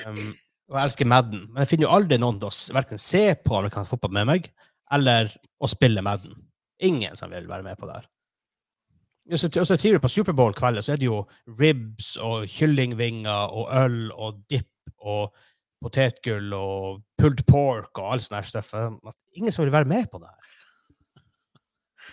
[0.07, 0.31] Um,
[0.71, 1.43] og jeg elsker Madden.
[1.51, 4.49] Men jeg finner jo aldri noen til å verken se på amerikansk fotball med meg,
[4.95, 5.29] eller
[5.61, 6.33] å spille Madden.
[6.81, 8.09] Ingen som vil være med på det her.
[9.31, 11.21] Og så tidligere på Superbowl-kveldet så er det jo
[11.59, 14.67] ribs og kyllingvinger og øl og dip
[14.97, 15.35] og
[15.81, 18.73] potetgull og pulled pork og all sånn her stuff.
[18.73, 18.89] eh,
[19.37, 20.40] ingen som vil være med på det her.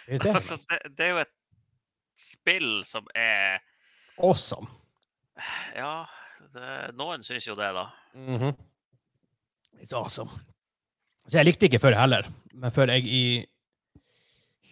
[0.09, 1.35] Altså, det, det er jo et
[2.19, 3.61] spill som er
[4.19, 4.67] Awesome.
[5.77, 6.07] Ja,
[6.55, 7.85] det, noen syns jo det, da.
[8.19, 8.57] Mhm.
[9.79, 10.31] It's awesome.
[11.29, 13.23] Så jeg likte ikke før heller, men før jeg i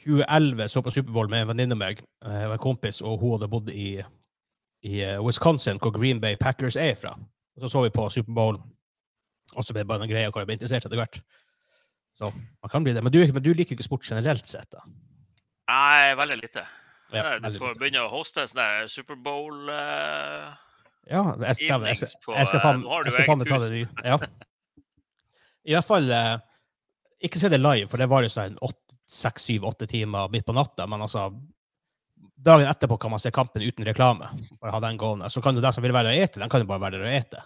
[0.06, 3.20] 2011 så på Superbowl med en venninne av meg, eh, jeg var en kompis, og
[3.20, 3.88] hun hadde bodd i,
[4.86, 7.12] i eh, Wisconsin, hvor Green Bay Packers er fra.
[7.56, 8.58] Og så så vi på Superbowl,
[9.54, 11.20] og så ble det bare noen greier hvor jeg ble interessert etter hvert.
[12.16, 13.04] Så man kan bli det.
[13.04, 14.82] Men du, men du liker jo ikke sport generelt sett, da?
[15.68, 16.62] Nei, veldig lite.
[17.14, 20.50] Ja, du får begynne å hoste sånn Superbowl uh,
[21.06, 23.70] Ja, jeg, jeg, jeg, jeg, jeg skal eh, faen jeg skal faen meg ta det.
[23.78, 24.16] i- Ja.
[25.66, 26.36] I hvert fall uh,
[27.26, 28.58] Ikke se det live, for det var jo sånn
[29.06, 30.86] seks, syv, åtte timer midt på natta.
[30.90, 31.28] Men altså
[32.36, 34.26] Dagen etterpå kan man se kampen uten reklame.
[34.60, 35.30] Bare ha den gående.
[35.32, 36.98] Så kan jo de som vil være der og ete, de kan jo bare være
[36.98, 37.42] der og ete.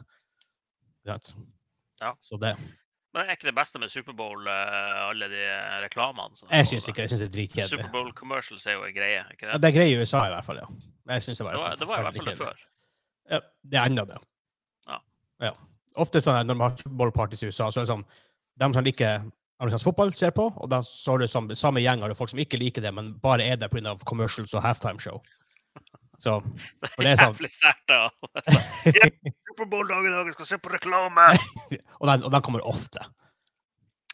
[1.06, 2.14] Ja.
[2.20, 2.56] Så det
[3.10, 5.46] Men er ikke det beste med Superbowl uh, alle de
[5.82, 6.36] reklamene?
[6.38, 7.70] som Jeg syns ikke Jeg synes det er dritkjedelig.
[7.72, 9.62] Superbowl commercials er jo en greie, ikke Ja, det?
[9.62, 10.60] det er greie i USA, i hvert fall.
[10.62, 10.68] ja.
[11.14, 12.62] Jeg synes det var, Det var, det var i hvert fall det før.
[13.30, 13.40] Ja,
[13.72, 14.20] det er enda det.
[14.88, 15.00] Ja.
[15.48, 15.52] ja.
[15.98, 18.06] Ofte sånn at når man har Superbowl-parties i USA, så er det sånn
[18.60, 19.26] De som liker
[19.60, 22.40] amerikansk fotball, ser på, og da så er det sånn, samme gjeng av folk som
[22.40, 23.92] ikke liker det, men bare er der pga.
[24.08, 25.20] commercials og halftime-show.
[26.20, 26.36] Så
[26.94, 28.00] For det er sånn- Jævlig sært, da.
[29.50, 31.30] Superbowl-dag i dag, jeg skal se på reklame!
[32.00, 33.06] og, den, og den kommer ofte.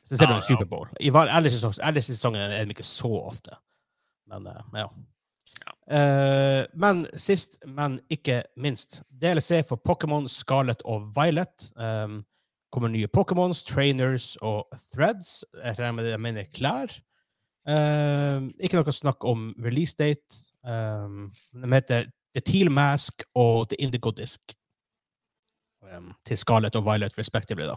[0.07, 0.47] Spesielt ah, ja.
[0.47, 0.89] Superbowl.
[1.03, 3.59] I ellers i sesong- sesongen er den ikke så ofte.
[4.31, 4.87] Men eh, ja.
[5.67, 5.73] Ja.
[5.97, 11.73] Eh, men sist, men ikke minst, DLC for Pokémon Scarlet og Violet.
[11.75, 12.21] Um,
[12.71, 15.45] kommer nye Pokémons, trainers og threads.
[15.55, 16.97] Jeg regner med det jeg mener klær.
[17.67, 20.39] Um, ikke noe snakk om release date.
[20.63, 24.55] Um, de heter The Teal Mask og The Indigo Disc.
[25.83, 27.77] Um, til Scarlet og Violet respectively, da.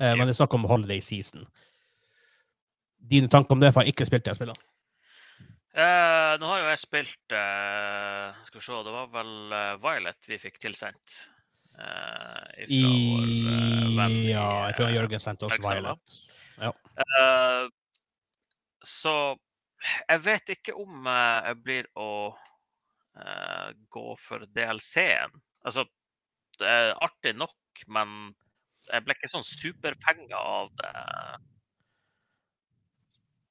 [0.00, 1.44] Eh, men det er snakk om holiday season.
[3.10, 4.60] Dine tanker om det, for jeg har ikke spilt det jeg spiller?
[5.70, 10.26] Uh, nå har jo jeg spilt eh, Skal vi se, det var vel eh, Violet
[10.26, 11.12] vi fikk tilsendt.
[11.78, 13.28] Uh, I, vår,
[13.94, 15.86] venn Ja, jeg tror Jørgen sendte oss Excel.
[15.86, 16.16] Violet.
[16.60, 17.68] Eh,
[18.86, 19.14] så
[20.08, 25.32] jeg vet ikke om jeg blir å uh, gå for DLC-en.
[25.64, 25.84] Altså,
[26.60, 28.34] det er artig nok, men
[28.90, 30.92] jeg ble ikke sånn superpenger av det.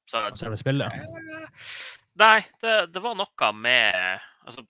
[0.09, 0.93] Så Selve spillet.
[0.93, 1.49] Eh,
[2.19, 3.95] Nei, det, det var noe med
[4.45, 4.63] Altså,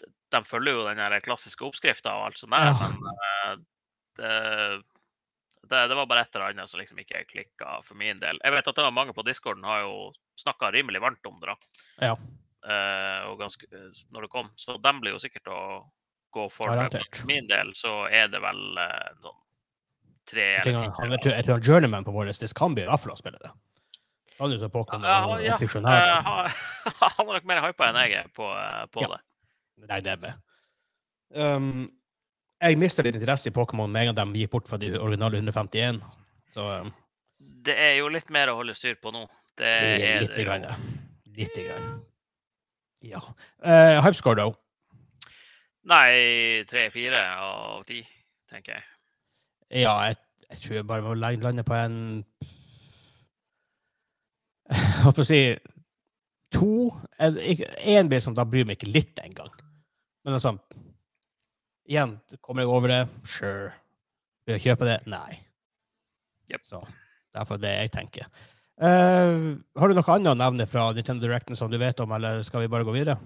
[0.00, 2.74] de- de følger jo den klassiske oppskrifta og alt sånt der, Ja.
[2.76, 3.54] men eh,
[4.18, 4.32] det,
[5.70, 8.40] det, det var bare et eller annet som liksom ikke klikka for min del.
[8.44, 11.52] Jeg vet at det var mange på discorden har jo snakka rimelig varmt om det
[11.52, 11.56] da,
[12.10, 12.16] Ja,
[12.66, 13.62] Uh, og ganske,
[14.10, 15.58] når det kom, så de blir jo sikkert å
[16.34, 16.98] gå for det.
[17.14, 19.36] For min del så er det vel uh, sånn
[20.26, 20.94] tre eller fire.
[20.96, 23.52] han, jeg tror, Journeyman på vår liste kan bli fall å spille det.
[24.40, 25.54] Han er Pokémon Ja, ja.
[25.56, 26.56] Eh,
[27.00, 29.14] han har er nok mer hypa enn jeg er på, eh, på Ja.
[29.14, 29.22] det.
[29.86, 30.42] Nei, det er med.
[31.36, 31.86] Um,
[32.62, 35.40] jeg mista litt interesse i Pokémon med en gang de gikk bort fra de originale
[35.40, 36.00] 151.
[36.52, 36.92] Så um,
[37.38, 39.26] Det er jo litt mer å holde styr på nå.
[39.56, 40.86] Det det er er lite det grann.
[41.36, 41.88] Lite grann.
[43.04, 43.20] Ja.
[43.60, 45.32] Uh, Hypescore, da?
[45.86, 48.00] Nei, tre-fire av ti,
[48.50, 48.86] tenker jeg.
[49.84, 50.18] Ja, jeg,
[50.50, 51.98] jeg tror jeg bare må lande på en
[54.72, 55.40] Jeg holdt på å si
[56.54, 56.70] to.
[57.20, 59.52] Én blir sånn, da bryr meg ikke litt engang.
[60.26, 60.56] Men altså
[61.86, 63.02] Igjen, kommer jeg over det?
[63.24, 63.70] Sure.
[64.46, 65.00] Vil jeg kjøpe det?
[65.10, 65.38] Nei.
[66.50, 66.62] Yep.
[66.66, 66.82] Så
[67.34, 68.28] derfor det jeg tenker.
[68.76, 72.42] Uh, har du noe annet å nevne fra Nintendo Directen som du vet om, eller
[72.46, 73.16] skal vi bare gå videre?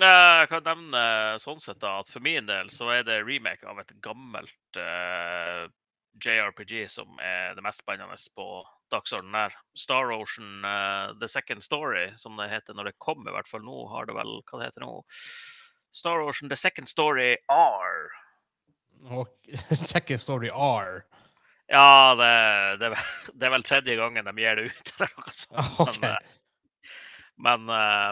[0.00, 1.02] Eh, Jeg kan nevne
[1.42, 5.68] sånn sett da, at for min del så er det remake av et gammelt uh,
[6.24, 8.46] JRPG som er det mest spennende på
[8.92, 9.58] dagsordenen her.
[9.76, 13.64] Star Ocean uh, The Second Story, som det heter når det kom, i hvert fall
[13.66, 14.96] nå har det vel Hva det heter nå?
[15.92, 18.10] Star Ocean The Second Story R.
[19.86, 21.04] Second Story R.
[21.66, 22.96] Ja, det, det,
[23.34, 25.78] det er vel tredje gangen de gir det ut, eller noe sånt.
[25.84, 26.00] OK.
[26.00, 26.30] Men, eh,
[27.42, 28.10] men uh,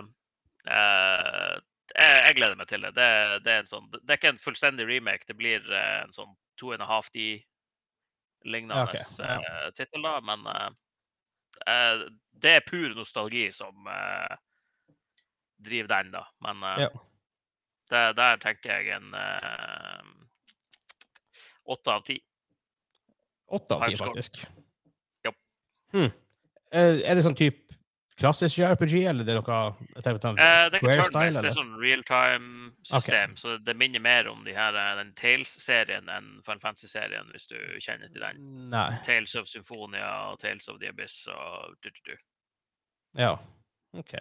[0.70, 1.56] uh,
[1.94, 2.92] jeg, jeg gleder meg til det.
[2.96, 3.08] Det,
[3.44, 5.26] det, er en sånn, det er ikke en fullstendig remake.
[5.28, 9.02] Det blir eh, en sånn two and a half D-lignende okay.
[9.24, 10.16] uh, eh, tittel, da.
[10.24, 10.68] Men uh,
[11.66, 12.06] eh,
[12.40, 14.36] det er pur nostalgi som uh,
[15.64, 16.26] driver den, da.
[16.46, 16.90] Men eh, Ja.
[17.90, 20.02] Det, der tenker jeg en eh,
[21.70, 22.18] åtte av ti.
[23.50, 24.42] Åtte av ti, faktisk.
[25.26, 25.34] Ja.
[25.94, 26.10] Hmm.
[26.70, 27.70] Eh, er det sånn type
[28.20, 29.58] klassisk RPG, eller det er noe
[29.94, 33.36] jeg tenker, sånn Eh, det er turn-based, det er sånn realtime-system.
[33.40, 37.56] Så det minner mer om de her, eh, den Tales-serien enn Final Fantasy-serien, hvis du
[37.80, 38.44] kjenner til den.
[38.74, 38.90] Nei.
[39.06, 42.16] Tales of Symphonia og Tales of the Abyss og du, du, du.
[43.18, 43.38] Ja.
[43.96, 44.14] OK.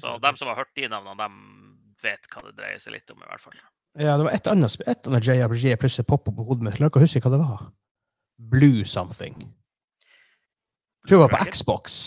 [0.00, 3.22] Så dem som har hørt de navnene, dem vet hva det dreier seg litt om,
[3.22, 3.58] i hvert fall.
[3.96, 6.74] Ja, det var et annet, et annet JRPG jeg plutselig poppa på hodet mitt.
[6.76, 7.62] Jeg klarer ikke å huske hva det var.
[8.52, 9.38] Blue something.
[9.40, 11.52] Jeg tror det var på Dragon?
[11.56, 12.00] Xbox.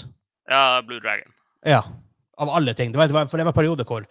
[0.51, 1.33] Ja, Blue Dragon.
[1.65, 1.81] Ja.
[2.39, 2.91] Av alle ting.
[2.93, 4.05] Det var, det var, for det var en periode hvor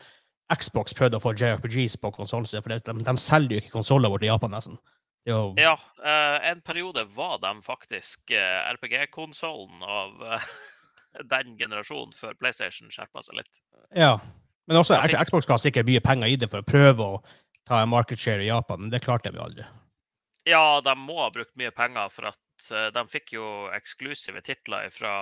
[0.58, 3.74] Xbox prøvde å få JRPGs på konsollen sin, for det, de, de selger jo ikke
[3.76, 4.78] konsoller våre i Japan, nesten.
[5.28, 10.46] Jo, Ja, eh, en periode var de faktisk eh, RPG-konsollen av eh,
[11.34, 13.60] den generasjonen før PlayStation skjerpa seg litt.
[13.94, 14.16] ja.
[14.68, 17.20] Men også Ja, skal Xbox ga sikkert mye penger i det for å prøve å
[17.68, 19.64] ta en market share i Japan, men det klarte de aldri.
[20.48, 24.88] Ja, de må ha brukt mye penger, for at eh, de fikk jo eksklusive titler
[24.92, 25.12] fra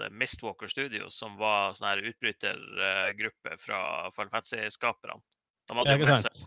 [0.00, 3.82] det Mistwalker Studios, som var sånn her utbrytergruppe fra
[4.14, 5.20] Final Fantasy-skaperne.
[5.68, 6.42] De hadde jo med seg?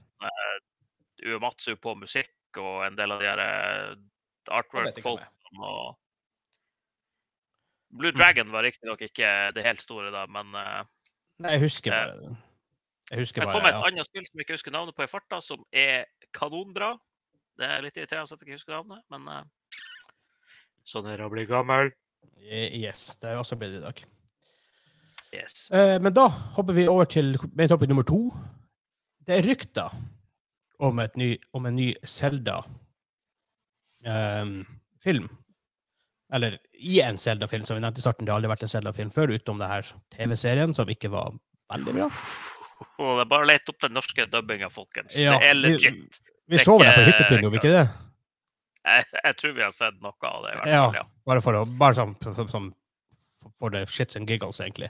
[1.27, 3.95] Uematsu på musikk og en del av de her eh,
[4.60, 5.31] artwork-folkene.
[5.63, 5.95] og
[7.97, 8.12] Blue.
[8.12, 10.83] Dragon var riktignok ikke det helt store da, men eh,
[11.45, 12.36] jeg husker bare det.
[13.12, 13.88] Jeg husker det kom med et ja.
[13.88, 16.89] annet spill som jeg ikke husker navnet på i farta, som er kanonbra.
[17.58, 19.43] Det er litt irriterende at jeg ikke husker navnet, men uh,
[20.88, 21.86] sånn er det å bli gammel.
[22.43, 23.97] Yes, det er også blitt i dag.
[25.36, 25.71] Yes.
[25.71, 28.21] Uh, men da hopper vi over til main topic nummer to.
[29.28, 29.89] Det er rykter
[30.84, 32.67] om, ny, om en ny Zelda-film.
[36.33, 38.25] Eller i en Zelda-film, som vi nevnte i starten.
[38.27, 41.37] Det har aldri vært en Zelda-film før, utenom det her TV-serien, som ikke var
[41.71, 42.09] veldig bra.
[42.99, 45.15] Oh, det er bare å lete opp den norske dubbinga, folkens.
[45.17, 46.19] Ja, det er legit.
[46.47, 47.85] Vi vi så vel det på hyttetur, gjorde vi ikke det?
[48.87, 50.51] Jeg, jeg tror vi har sett noe av det.
[50.53, 51.01] i hvert Ja, fall, ja.
[51.27, 52.67] bare for å bare sånn, som, som
[53.59, 54.87] for the shits and giggles, egentlig.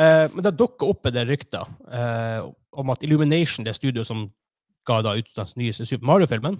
[0.00, 4.22] Eh, men det dukka opp det rykter eh, om at Illumination, det studioet som
[4.88, 6.56] ga da ut den nye Super Mario-filmen,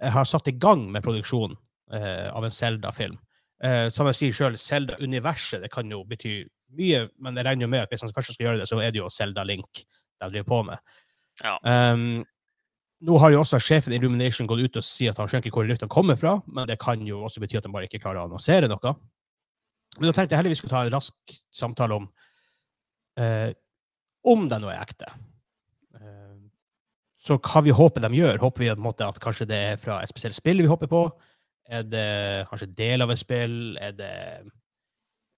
[0.00, 1.58] eh, har satt i gang med produksjonen
[1.92, 3.18] eh, av en Zelda-film.
[3.64, 6.42] Eh, som jeg sier sjøl, Zelda-universet det kan jo bety
[6.76, 8.92] mye, men jeg regner jo med at hvis han først skal gjøre det, så er
[8.92, 10.94] det jo Zelda-Link de driver på med.
[11.42, 11.56] Ja.
[11.64, 12.22] Um,
[13.04, 15.58] nå har jo også sjefen i Illumination gått ut og sier at han skjønner ikke
[15.58, 18.22] hvor ryktene kommer fra, men det kan jo også bety at han bare ikke klarer
[18.22, 18.94] å annonsere noe.
[19.98, 22.08] Men da tenkte jeg heller vi skulle ta en rask samtale om
[23.20, 23.50] eh,
[24.24, 25.10] om det nå er ekte.
[26.00, 26.36] Eh,
[27.24, 28.40] så hva vi håper de gjør.
[28.40, 30.90] Håper vi på en måte at kanskje det er fra et spesielt spill vi håper
[30.90, 31.04] på?
[31.66, 33.76] Er det kanskje del av et spill?
[33.80, 34.12] Er det,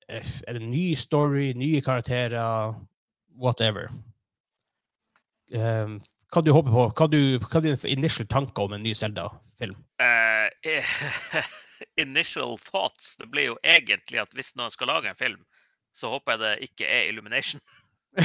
[0.08, 2.74] eh, er det ny story, nye karakterer?
[3.36, 3.90] Whatever.
[5.54, 6.00] Um,
[6.32, 6.86] hva du håper på?
[6.98, 9.76] Hva, du, hva er dine initial tanker om en ny Zelda-film?
[10.02, 10.48] Uh,
[12.02, 15.42] initial thoughts det blir jo egentlig at hvis noen skal lage en film,
[15.94, 17.62] så håper jeg det ikke er Illumination.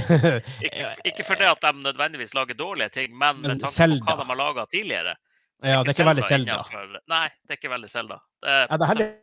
[0.64, 4.14] Ikke, ikke fordi at de nødvendigvis lager dårlige ting, men Men med tanke på hva
[4.22, 5.16] de har laga tidligere.
[5.64, 6.54] Ja, det er ikke veldig Selda.
[6.58, 8.18] innenfor- Nei, det er ikke veldig Selda.
[8.42, 9.18] Det er, Ja, det er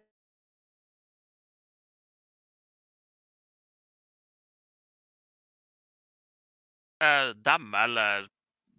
[7.03, 8.27] eh, dem eller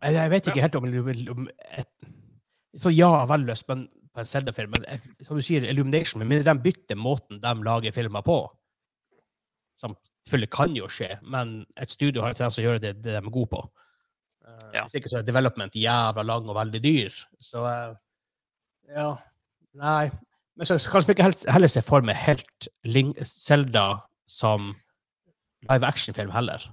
[0.01, 0.87] Jeg, jeg vet ikke helt om,
[1.35, 1.89] om et,
[2.79, 6.23] Så ja, vel løst lyst på en, på en Zelda-film, men som du sier, Illumination,
[6.25, 8.37] mindre de bytter måten de lager filmer på
[9.81, 9.95] Som
[10.25, 13.13] selvfølgelig kan jo skje, men et studio har en tendens til å gjøre det, det
[13.15, 13.61] de er gode på.
[14.45, 14.83] Eh, Ja.
[14.85, 17.19] Hvis ikke så er development jævla lang og veldig dyr.
[17.39, 17.63] Så
[18.89, 19.15] Ja.
[19.73, 20.09] Nei.
[20.59, 22.67] Men så kanskje ikke heller se for meg helt
[23.23, 24.73] Zelda som
[25.69, 26.65] live action-film heller.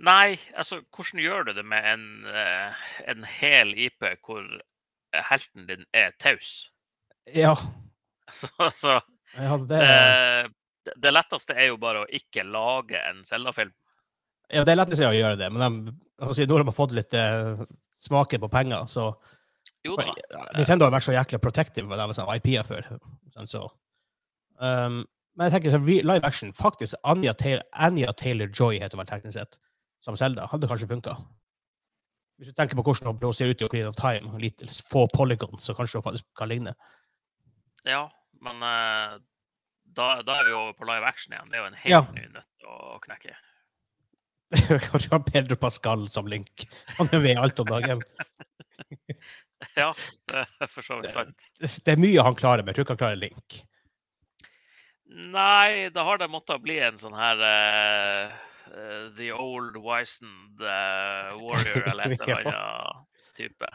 [0.00, 4.46] Nei, altså, hvordan gjør du det med en, eh, en hel IP hvor
[5.26, 6.70] helten din er taus?
[7.26, 7.56] Ja.
[8.30, 8.46] Så,
[8.78, 8.92] så
[9.34, 9.78] ja det,
[10.86, 13.72] det, det letteste er jo bare å ikke lage en Zelda-film.
[14.54, 17.16] ja, det er lettest å gjøre det, men de, altså, nå har de fått litt
[17.18, 17.64] eh,
[18.06, 19.08] smaken på penger, så
[19.86, 20.12] Jo For, da.
[20.34, 22.88] ja, Nintendo har vært så jækla protective dem som IP-er før.
[23.32, 23.62] sånn så.
[24.60, 25.02] Um,
[25.38, 29.56] men jeg tenker så live action faktisk Anja, Taylor, Anya Taylor-Joy heter vel teknisk sett,
[30.04, 31.14] som Zelda, hadde kanskje funka.
[32.40, 34.60] Hvis du tenker på hvordan hun ser ut i Ocarina of Time, litt
[34.90, 36.74] få polygons, så kanskje hun faktisk kan ligne.
[37.88, 38.02] Ja,
[38.44, 39.16] men eh,
[39.96, 41.48] da, da er vi over på live action igjen.
[41.52, 42.02] Det er jo en helt Ja.
[42.16, 43.36] ny nøtt å knekke.
[44.90, 46.64] Kanskje ha Pedro Pascal som Link.
[46.98, 48.00] Han er med i alt om dagen.
[49.76, 49.90] Ja,
[50.30, 51.48] det er for så vidt sant.
[51.60, 53.60] Det er mye han klarer, men jeg tror ikke han klarer Link.
[55.10, 58.34] Nei, da har det måttet bli en sånn her uh,
[58.70, 62.60] eh, The Old Wizened uh, Warrior eller et eller Ja.
[62.78, 63.70] annet type.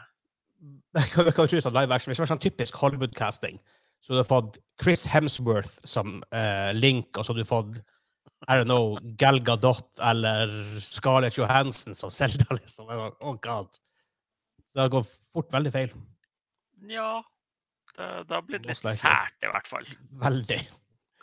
[0.96, 2.10] Jeg kan, jeg kan tro sånn live action.
[2.10, 3.60] Hvis det var sånn typisk Hollywood-casting,
[4.04, 7.80] så du fått Chris Hemsworth som eh, Link, og så hadde du fått
[8.46, 10.52] I don't know, Gal Gadot eller
[10.84, 12.88] Scarlett Johansson som Zelda, liksom.
[12.88, 13.76] Oh god.
[14.76, 15.92] Det har gått fort veldig feil.
[16.84, 17.24] Ja,
[17.96, 19.86] det, det har blitt litt sært i hvert fall.
[20.20, 20.58] Veldig.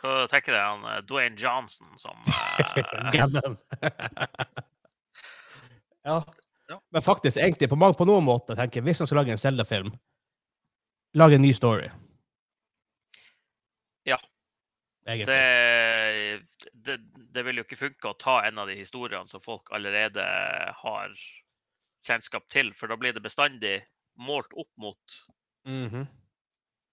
[0.02, 3.54] Hva tenker du om eh, Dwayne Johnson som uh...
[6.04, 6.16] Ja.
[6.68, 6.80] Ja.
[6.90, 9.94] Men faktisk, egentlig, på, på noen måter, tenker jeg, hvis han skal lage en Zelda-film,
[11.14, 11.86] lage en ny story.
[14.10, 14.18] Ja.
[15.06, 15.30] Det,
[16.72, 16.98] det,
[17.36, 20.26] det vil jo ikke funke å ta en av de historiene som folk allerede
[20.82, 21.14] har
[22.06, 23.78] kjennskap til, for da blir det bestandig
[24.20, 25.20] målt opp mot
[25.66, 26.06] Mhm.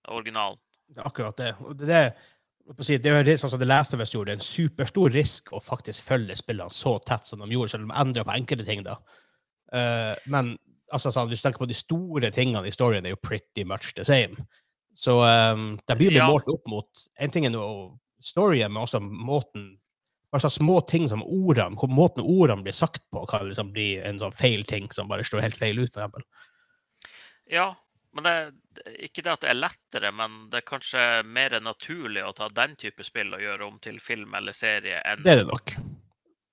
[0.09, 0.57] originalen.
[0.89, 1.55] Det er akkurat det.
[1.78, 1.88] Det,
[2.78, 4.32] det, si, det er jo sånn som The Last of Us gjorde.
[4.34, 7.93] Det en superstor risk å faktisk følge spillene så tett som de gjorde, selv om
[7.93, 8.84] de endrer på enkelte ting.
[8.84, 8.97] da.
[9.72, 10.57] Uh, men
[10.91, 13.93] altså, sånn, hvis du tenker på de store tingene i storyen, er jo pretty much
[13.95, 14.36] the same.
[14.95, 16.28] Så um, det blir jo Ja.
[16.28, 19.78] målt opp mot En ting er nå storyen, men også måten
[20.32, 24.19] bare slags små ting som ordene, måten ordene blir sagt på, kan liksom bli en
[24.21, 26.25] sånn feil ting som bare slår helt feil ut, f.eks.
[27.51, 27.75] Ja,
[28.15, 28.32] men det,
[28.86, 32.47] er ikke det at det er lettere, men det er kanskje mer naturlig å ta
[32.49, 35.75] den type spill og gjøre om til film eller serie enn Det er det nok.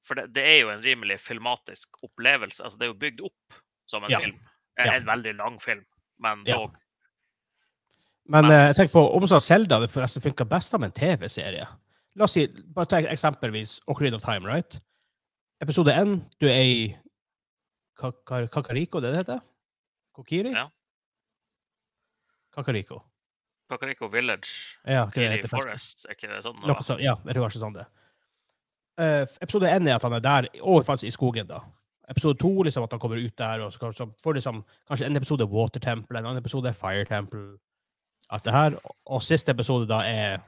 [0.09, 2.63] For det, det er jo en rimelig filmatisk opplevelse.
[2.65, 3.59] Altså, det er jo bygd opp
[3.91, 4.21] som en Ja.
[4.25, 4.39] film.
[4.79, 4.93] En, Ja.
[4.95, 5.85] en veldig lang film,
[6.19, 6.57] men Ja.
[6.57, 6.77] dog.
[8.27, 11.67] Men Men- eh, jeg tenker på om Zelda det forresten funka best som en TV-serie.
[12.19, 14.81] La oss si, bare ta eksempelvis Ocarina of Time, right?
[15.63, 16.81] Episode 1, du er i
[17.99, 19.41] Kakariko, det det heter?
[20.15, 20.51] Kokiri?
[20.55, 20.67] Ja.
[22.55, 23.01] Kakariko.
[23.71, 24.49] Kakariko Village,
[24.87, 25.43] Ja, Kiri?
[25.51, 26.59] Forest, er ikke det sånn?
[26.65, 27.87] Noe sånt, ja, jeg tror kanskje sånn det.
[28.99, 31.61] Uh, episode 1 er at han er der, og faktisk i skogen, da.
[32.09, 35.21] Episode 2 liksom at han kommer ut der, og så, så får liksom kanskje en
[35.21, 37.59] episode Water Temple, en annen episode Fire Temple.
[38.33, 40.41] At det her, og siste episode da er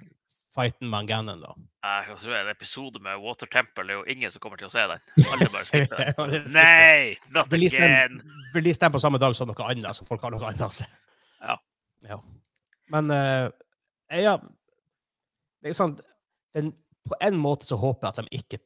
[0.55, 1.55] fighten med Ganon, da.
[1.87, 4.73] Jeg tror en episode med Water Temple det er jo ingen som kommer til å
[4.73, 5.03] se den.
[5.33, 6.37] Alle bare skipper den.
[6.55, 8.21] Nei, not Release again!
[8.55, 10.89] release den på samme dag som noe annet, så folk har noe annet å se.
[11.41, 11.57] Ja.
[12.09, 12.19] ja.
[12.93, 13.47] Men uh,
[14.13, 15.95] ja Det er jo sånn
[16.53, 16.73] den,
[17.07, 18.59] På en måte så håper jeg at de ikke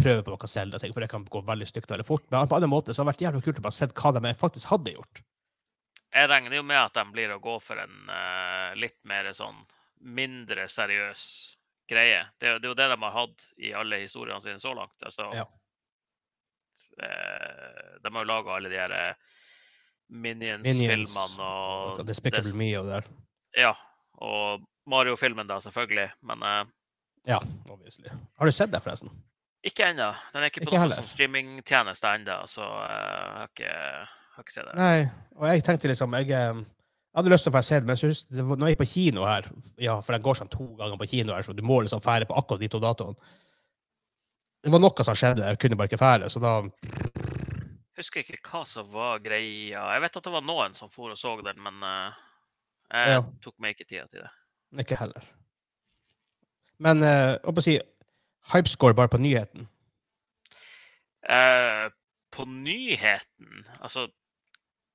[0.00, 2.24] prøver på noe Zelda-ting, for det kan gå veldig stygt veldig fort.
[2.32, 4.12] Men på en annen måte så har det vært jævlig kult å bare se hva
[4.16, 5.20] de faktisk hadde gjort.
[6.10, 9.60] Jeg regner jo med at de blir å gå for en uh, litt mer sånn
[10.00, 11.22] mindre seriøs
[11.90, 12.22] greie.
[12.40, 14.96] Det, det er jo det de har hatt i alle historiene sine så langt.
[15.04, 15.44] Altså, Ja.
[17.02, 19.14] eh, de har jo laga alle de her eh,
[20.10, 23.10] Minions Minions-filmene og og det Despicable Me og det der.
[23.60, 23.72] Ja.
[24.20, 26.10] Og Mario-filmen, da, selvfølgelig.
[26.22, 26.64] Men eh,
[27.28, 27.38] Ja,
[27.68, 28.08] obviously.
[28.38, 29.10] Har du sett det, forresten?
[29.62, 30.06] ikke ennå.
[30.32, 33.72] Den er ikke på Ikke noen sånn streamingtjeneste ennå, så jeg har ikke,
[34.36, 34.76] har ikke sett det.
[34.78, 35.02] Nei,
[35.36, 36.30] og jeg tenkte liksom Jeg,
[37.10, 38.78] jeg hadde lyst til å få se det, men jeg synes, det var, når jeg
[38.78, 39.46] på kino her
[39.82, 42.28] Ja, for den går sånn to ganger på kino her, så du må liksom fære
[42.30, 43.16] på akkurat de to datoene.
[44.62, 48.38] Det var noe som skjedde, jeg kunne bare ikke fære, så da jeg husker ikke
[48.52, 49.82] hva som var greia.
[49.92, 52.14] Jeg vet at det var noen som for og så den, men uh,
[52.94, 53.22] jeg Ja.
[53.44, 54.30] tok meg ikke tida til det.
[54.84, 55.26] Ikke heller.
[56.80, 57.74] Men uh, å si
[58.54, 59.66] hypescore bare på nyheten.
[61.28, 61.90] Uh,
[62.32, 64.06] på nyheten, altså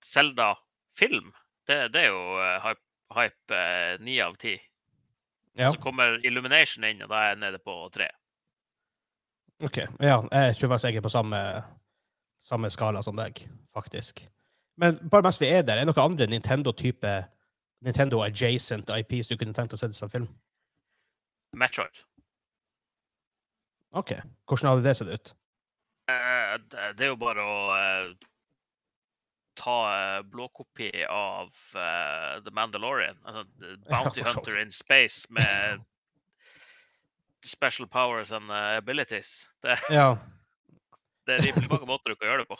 [0.01, 0.55] Selda
[0.97, 1.29] film,
[1.67, 2.83] det, det er jo eh, hype,
[3.15, 4.55] hype eh, av ti.
[5.55, 8.09] Ja, Så kommer Illumination inn, og da er jeg nede på tre.
[9.63, 9.77] OK.
[10.03, 11.39] Ja, jeg tror faktisk jeg er på samme,
[12.43, 13.39] samme skala som deg,
[13.73, 14.25] faktisk.
[14.77, 17.13] Men bare mens vi er der, er det noen andre Nintendo-type
[17.85, 20.27] Nintendo adjacent IPs du kunne tenkt å se som film?
[21.55, 22.03] Metroid.
[23.95, 24.11] OK.
[24.49, 25.33] Hvordan hadde det sett ut?
[26.11, 26.55] Eh,
[26.97, 27.59] det er jo bare å
[29.55, 33.17] ta eh, blåkopi av uh, The Mandalorian.
[33.23, 35.83] Altså the Bounty ja, Hunter in space med
[37.45, 39.49] special powers and eh, abilities.
[39.63, 40.15] Det, Ja.
[41.27, 42.57] det er rimelig mange måter du kan gjøre det på.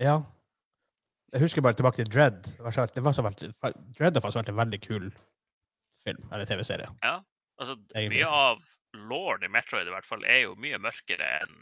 [0.00, 0.20] ja.
[1.32, 2.42] Jeg husker bare tilbake til Dread.
[2.44, 3.46] Det var så, det var så veldig,
[3.96, 5.06] Dread har faktisk vært en veldig kul
[6.04, 6.90] film, eller TV-serie.
[7.00, 7.14] Ja.
[7.56, 8.60] Altså, mye av
[9.08, 11.54] lord i Metroid i hvert fall er jo mye mørkere enn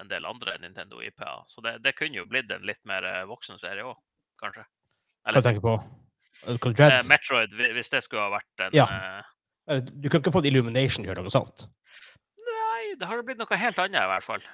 [0.00, 1.44] en del andre Nintendo IP-er.
[1.50, 3.96] Så det, det kunne jo blitt en litt mer eh, voksen serie òg,
[4.42, 4.64] kanskje.
[5.26, 5.76] Hva tenker du på?
[6.76, 7.06] Dread?
[7.08, 8.86] Metroid, hvis det skulle ha vært en Ja.
[9.72, 11.66] eh, Du kan ikke få Illumination gjøre noe sånt.
[12.46, 14.44] Nei, det har blitt noe helt annet i hvert fall.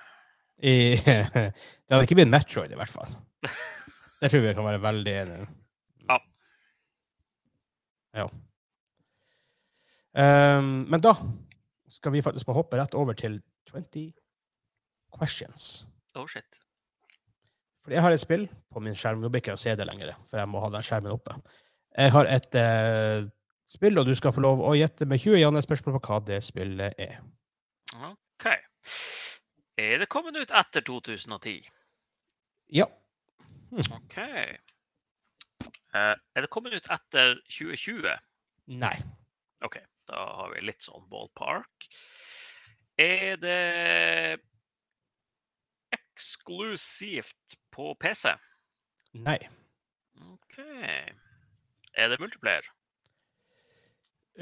[0.62, 3.10] I, det hadde ikke blitt Metroid, i hvert fall.
[4.22, 5.36] Det tror jeg kan være veldig enig.
[6.06, 6.16] Ja.
[8.14, 8.26] Ja.
[10.14, 11.14] Um, men da
[11.90, 13.40] skal vi faktisk bare hoppe rett over til
[13.72, 14.12] 20
[15.18, 15.86] questions.
[16.14, 16.62] Oh shit.
[17.82, 19.22] Fordi jeg har et spill på min skjerm.
[19.22, 21.34] Nå blir ikke å se det lenger, for jeg må ha den skjermen oppe.
[21.98, 23.26] Jeg har et uh,
[23.68, 26.98] spill, og du skal få lov å gjette med 20 Janne-spørsmål på hva det spillet
[27.02, 27.18] er.
[28.06, 28.48] OK.
[29.82, 31.66] Er det kommet ut etter 2010?
[32.72, 32.86] Ja.
[33.72, 34.18] OK.
[35.92, 38.14] Uh, er det kommet ut etter 2020?
[38.78, 38.94] Nei.
[39.66, 39.76] OK,
[40.10, 41.90] da har vi litt sånn ballpark.
[43.00, 43.58] Er det
[46.22, 48.28] eksklusivt på PC?
[49.12, 49.38] Nei.
[50.20, 50.58] OK.
[51.94, 52.62] Er det multiplayer?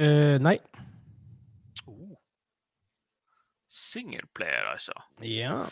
[0.00, 0.58] Uh, nei.
[1.86, 2.16] Oh.
[3.68, 4.92] Singleplayer, altså.
[5.22, 5.64] Ja.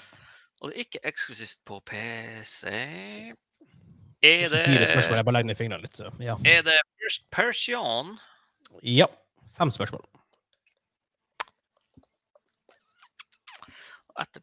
[0.60, 2.64] Og det er ikke eksklusivt på PC.
[4.22, 5.16] Er det, Fire spørsmål.
[5.16, 6.34] Jeg bare legger ned fingrene litt, så ja.
[6.44, 8.16] er det First Person?
[8.82, 9.06] Ja.
[9.58, 10.08] Fem spørsmål.
[14.18, 14.42] Etter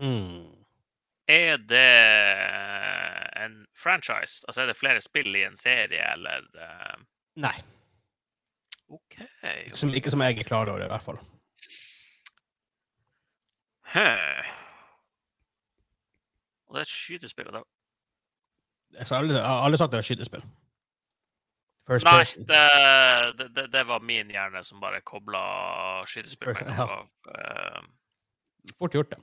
[0.00, 0.44] 2000.
[0.46, 0.64] Hmm.
[1.28, 1.90] Er det
[3.44, 4.44] en franchise?
[4.48, 6.98] Altså er det flere spill i en serie, eller eh,
[7.40, 7.54] Nei.
[8.88, 9.16] OK.
[9.74, 11.18] Som, ikke som jeg er klar over, i hvert fall.
[13.94, 14.50] Huh.
[16.68, 17.52] Og det er et skytespill.
[17.52, 17.62] da-
[18.98, 20.44] Jeg har aldri, aldri sagt det var skytespill.
[21.88, 26.70] First Nei, det, det, det, var min hjerne som bare kobla skytespill med.
[26.78, 27.02] Ja.
[27.28, 27.82] eh,
[28.78, 29.18] Fort gjort, det.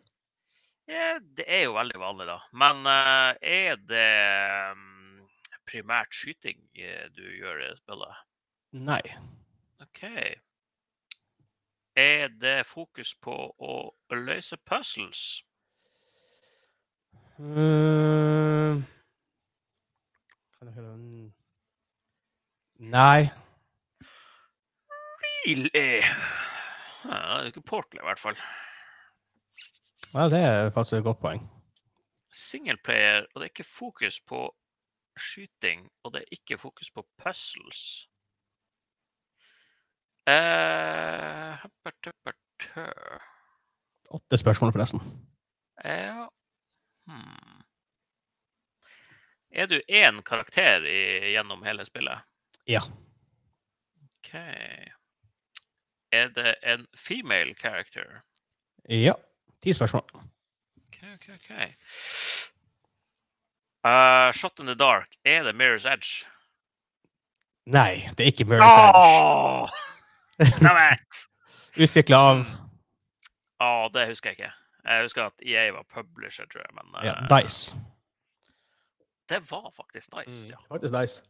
[0.92, 2.38] Ja, det er jo veldig vanlig, da.
[2.52, 4.08] Men eh, er det
[4.76, 5.22] mm,
[5.70, 8.24] primært skyting eh, du gjør i spillet?
[8.76, 9.04] Nei.
[9.84, 10.02] OK.
[12.02, 13.76] Er det fokus på å
[14.16, 15.24] løse puzzles?
[17.40, 18.84] Uh.
[22.92, 23.30] Nei.
[25.24, 26.02] Really?
[27.06, 28.38] Ja, det er ikke portly i hvert fall.
[30.14, 31.44] Ja, det er faktisk et godt poeng.
[32.32, 34.56] Singleplayer, og det er ikke fokus på
[35.18, 38.08] skyting, og det er ikke fokus på puzzles.
[40.28, 41.66] Eh.
[44.12, 45.02] Åtte spørsmål, forresten.
[45.86, 46.28] Ja
[47.08, 47.64] hmm.
[49.52, 52.20] Er du én karakter i, gjennom hele spillet?
[52.68, 52.80] Ja.
[54.20, 54.34] OK.
[56.12, 58.22] Er det en female character?
[58.90, 59.14] Ja.
[59.62, 60.04] Ti spørsmål.
[60.14, 61.52] OK, OK, OK.
[63.86, 65.08] Uh, Shot in the dark.
[65.26, 66.26] Er det Mirror's Edge?
[67.66, 68.98] Nei, det er ikke Mirror's Edge.
[70.66, 70.82] Åh!
[71.78, 72.46] Utvikla av
[73.62, 74.52] Ja, det husker jeg ikke.
[74.86, 76.74] Jeg husker at EA var publisher, tror jeg.
[76.74, 77.76] Men ja, eh, Dice.
[79.30, 80.48] det var faktisk nice.
[80.50, 80.58] ja.
[80.70, 81.22] Faktisk Dice.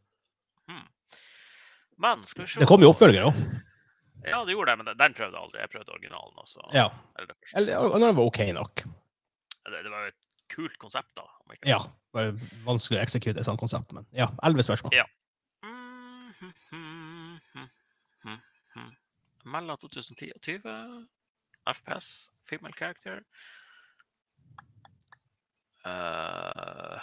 [2.01, 3.41] Men skal vi se Det kom jo oppfølger òg.
[4.27, 5.59] Ja, det gjorde jeg, men den- prøvde jeg aldri.
[5.59, 6.65] Jeg prøvde originalen også.
[6.73, 6.87] Ja.
[7.17, 7.37] Eller det.
[7.55, 8.83] Eller og den var OK nok.
[9.65, 10.19] det, det var jo et
[10.51, 11.23] kult konsept, da.
[11.65, 11.79] Ja.
[12.13, 12.33] Bare
[12.65, 14.27] vanskelig å eksekute et sånt konsept, men ja.
[14.43, 14.93] Elleve spørsmål.
[14.95, 15.05] Ja.
[15.63, 17.39] Mm.
[19.45, 21.07] Mellom 2010 og 2020.
[21.71, 23.21] FPS, female character.
[25.85, 26.97] Uh,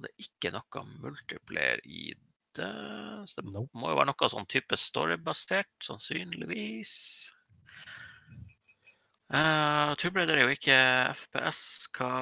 [0.00, 2.14] det er ikke noe multiplayer i
[2.58, 2.72] det.
[3.30, 3.70] Så det Nope.
[3.78, 6.92] må jo være noe sånn type storybasert, sannsynligvis.
[9.26, 10.78] Uh, Tomb Raider er jo ikke
[11.16, 11.64] FPS.
[11.96, 12.12] Hva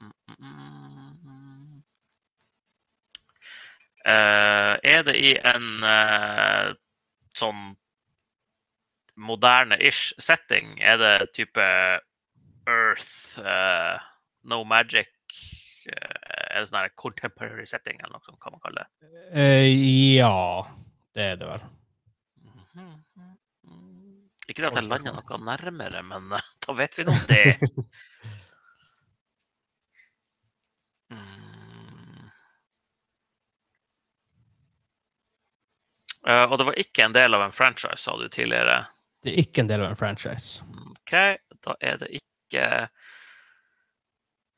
[0.00, 1.82] Mm, mm, mm.
[4.06, 6.74] Eh, er det i en uh,
[7.34, 7.72] sånn
[9.16, 10.76] moderne-ish setting?
[10.78, 11.64] Er det type
[12.70, 13.98] Earth, uh,
[14.44, 15.10] No Magic?
[16.62, 19.10] Det sånn her contemporary setting, eller noe sånt, kan man kalle det?
[19.34, 19.66] Uh,
[20.16, 20.66] ja,
[21.16, 21.66] det er det vel.
[22.46, 22.94] Mhm.
[24.46, 27.46] Ikke det at jeg lander noe nærmere, men eh, da vet vi nå det.
[31.06, 32.30] Mm.
[36.26, 38.80] Eh, og det var ikke en del av en franchise, sa du tidligere.
[39.22, 40.66] Det er ikke en del av en franchise.
[40.90, 41.14] OK,
[41.62, 42.66] da er det ikke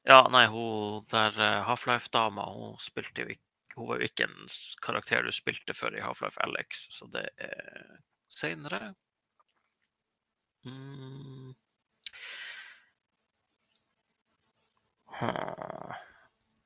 [0.06, 3.44] Ja, nei, hun der eh, Half-Life-dama, hun spilte jo ikke
[3.78, 4.48] Hun var jo ikke en
[4.82, 8.94] karakter du spilte før i Half-Life Alex, så det er seinere.
[10.64, 11.54] Mm.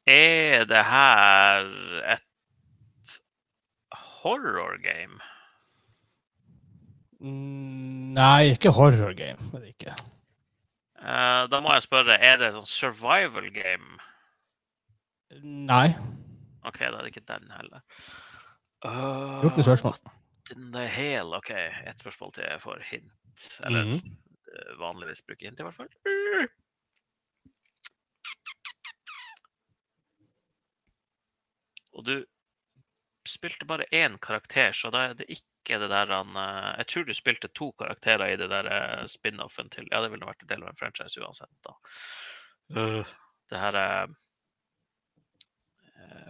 [0.07, 1.69] Er det her
[2.15, 3.13] et
[3.93, 5.21] horror game?
[7.23, 9.39] Nei, ikke horror game.
[9.53, 9.95] Det ikke.
[11.03, 13.97] Eh, da må jeg spørre, er det sånn survival game?
[15.43, 15.89] Nei.
[16.69, 17.83] OK, da er det ikke den heller.
[18.87, 19.97] Uh, 14 spørsmål.
[19.99, 21.35] what In the hell.
[21.35, 23.49] OK, ett spørsmål til jeg får hint.
[23.67, 24.79] Eller mm -hmm.
[24.79, 25.89] vanligvis bruker hint, i hvert fall.
[26.07, 26.47] Uh.
[31.93, 32.25] Og du
[33.33, 37.05] spilte bare én karakter, så da er det ikke det der han eh, Jeg tror
[37.07, 40.53] du spilte to karakterer i det der eh, spin-offen til Ja, det ville vært en
[40.55, 41.73] del av en franchise uansett, da.
[42.73, 43.05] Uh,
[43.53, 44.13] det her er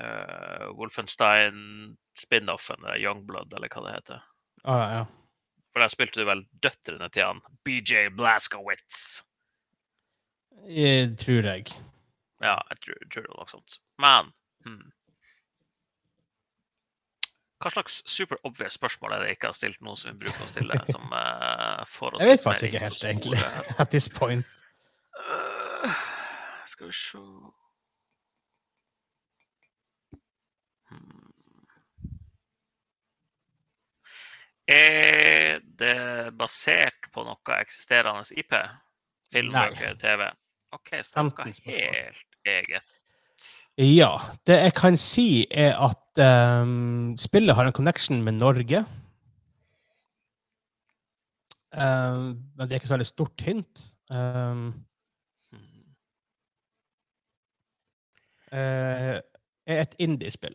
[0.03, 4.18] uh, Wolfenstein-spin-offen, eller Youngblood, eller hva det heter.
[4.64, 5.05] Ah, ja.
[5.72, 8.98] For der spilte du vel døtrene til han BJ Blaskowitz.
[10.68, 11.64] Jeg tror jeg.
[12.42, 13.72] Ja, jeg tror, tror det var noe sånt.
[14.03, 14.24] Men
[14.66, 14.86] hmm.
[17.62, 20.46] Hva slags super obvious spørsmål er det jeg ikke har stilt nå som vi bruker
[20.46, 20.78] å stille?
[20.94, 23.42] som uh, Jeg vet faktisk ikke helt, egentlig.
[23.82, 24.46] At this point.
[25.14, 25.92] Uh,
[26.66, 27.20] skal vi se
[30.90, 31.28] hmm.
[34.72, 38.58] Er det basert på noe eksisterende IP?
[39.32, 39.68] Film, Nei.
[39.70, 40.26] bøker, TV?
[40.74, 42.92] OK, så det er noe helt eget.
[43.78, 44.11] Ja.
[44.47, 48.84] Det jeg kan si, er at um, spillet har en connection med Norge.
[51.72, 53.86] Um, men det er ikke så veldig stort hint.
[54.12, 54.74] Um,
[58.53, 59.22] er
[59.66, 60.55] et indiespill.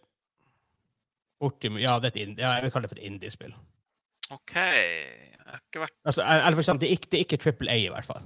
[1.39, 3.53] Bortimot Ja, det er et indie, ja, jeg vil kalle det for et indiespill.
[4.33, 4.55] OK.
[4.55, 7.71] Jeg har ikke vært Altså, eller for eksempel, det er ikke, det er ikke Triple
[7.71, 8.21] A, i hvert fall.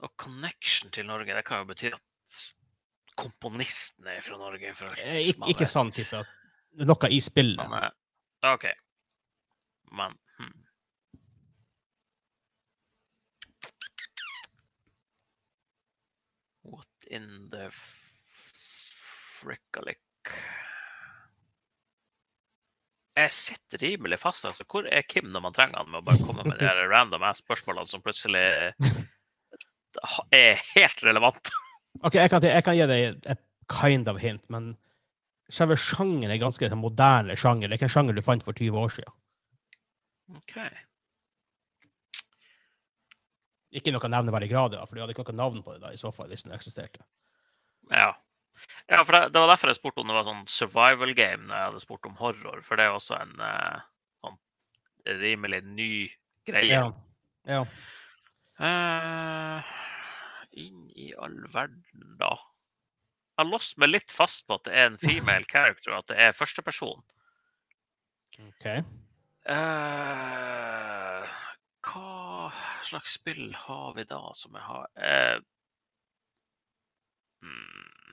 [0.00, 2.36] Og connection til Norge, det kan jo bety at
[3.20, 4.72] komponisten er fra Norge.
[4.74, 6.22] Fra, alt Eh, ikke, sånn type
[6.86, 7.68] Noe i spillet.
[7.68, 7.90] Men,
[8.46, 8.64] OK.
[9.90, 10.60] Men hmm.
[16.70, 19.98] What in the frickalick
[23.18, 24.44] Jeg sitter rimelig fast.
[24.46, 24.64] altså.
[24.64, 27.90] Hvor er Kim når man trenger han med å bare komme med de random spørsmålene
[27.90, 28.46] som plutselig
[30.34, 31.52] er helt relevant.
[32.06, 34.68] Ok, jeg kan, jeg kan gi deg et kind of hint, men
[35.50, 37.66] selve sjangeren er ganske en moderne sjanger.
[37.66, 39.16] Det er ikke en sjanger du fant for 20 år siden.
[40.38, 40.54] OK.
[43.80, 46.10] Ikke noe nevneverdig grad, for du hadde ikke noe navn på det da, i så
[46.14, 47.04] fall, hvis den eksisterte.
[47.90, 48.12] Ja.
[48.90, 51.56] ja for det, det var derfor jeg spurte om det var sånn survival game når
[51.56, 52.64] jeg hadde spurt om horror.
[52.66, 53.86] For det er også en eh,
[54.22, 54.40] sånn
[55.22, 55.92] rimelig ny
[56.48, 56.70] greie.
[56.70, 56.90] Ja.
[57.50, 57.64] ja.
[58.60, 59.68] Eh,
[60.60, 62.34] inn i all verden, da.
[63.36, 66.18] Jeg har låst meg litt fast på at det er en female character, at det
[66.20, 67.00] er førsteperson.
[68.40, 68.66] OK.
[69.50, 71.30] Eh,
[71.88, 72.50] hva
[72.84, 75.40] slags spill har vi da som jeg har uh,
[77.40, 78.09] hmm.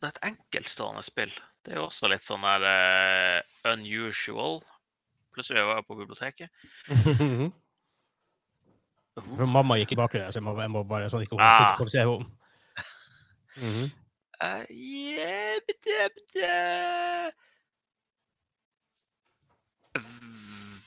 [0.00, 1.32] Det er et enkeltstående spill.
[1.64, 4.62] Det er jo også litt sånn der uh, unusual.
[5.34, 6.48] Plutselig var jeg på biblioteket.
[9.20, 11.74] For mamma gikk i bakgrunnen, så jeg må, jeg må bare sånn ikke hun Ah.
[11.76, 12.30] får se henne.
[13.60, 13.90] Mhm.
[14.40, 17.32] Eh, yeah, bidde, bidde.
[20.00, 20.80] V-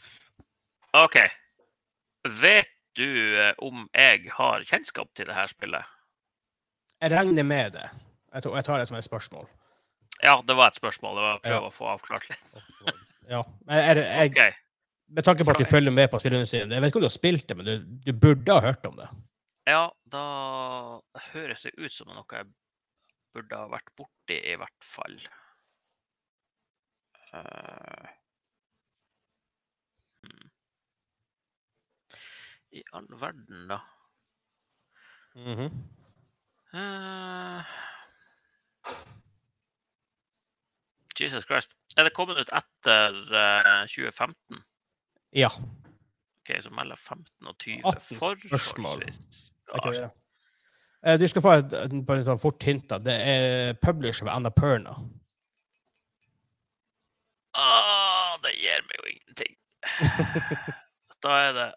[1.03, 1.17] OK.
[2.41, 3.05] Vet du
[3.43, 5.85] eh, om jeg har kjennskap til det her spillet?
[6.97, 7.85] Jeg regner med det.
[8.33, 9.47] Jeg, tror, jeg tar det som et spørsmål.
[10.23, 11.17] Ja, det var et spørsmål.
[11.17, 11.69] Det var å prøve Ja.
[11.69, 12.53] å få avklart litt.
[13.29, 13.39] Ja.
[13.63, 14.55] Men jeg, jeg, OK.
[15.15, 17.13] med tanke på at du følger med på spilleindustrien Jeg vet ikke om du har
[17.15, 19.07] spilt det, men du, du burde ha hørt om det.
[19.69, 20.23] Ja, da
[21.31, 22.49] høres det ut som noe jeg
[23.33, 25.15] burde ha vært borti, i hvert fall.
[27.31, 28.11] Uh,
[30.27, 30.51] hmm.
[32.75, 33.79] i all verden, da?
[35.39, 35.71] Mhm.
[36.73, 37.73] Eh,
[41.19, 41.75] Jesus Christ.
[41.97, 44.63] Er det kommet ut etter uh, 2015?
[45.37, 45.49] Ja.
[46.43, 47.81] OK, så mellom 15 og 20.
[47.85, 49.03] 18 spørsmål.
[49.03, 49.53] forholdsvis.
[49.73, 50.09] er Ja?
[51.05, 51.75] Eh, Du skal få et,
[52.07, 52.89] bare et sånn fort hint.
[52.89, 52.97] da.
[52.97, 54.95] Det er publisher ved Annapurna.
[57.53, 59.55] Ah, det gir meg jo ingenting.
[61.23, 61.67] Da er det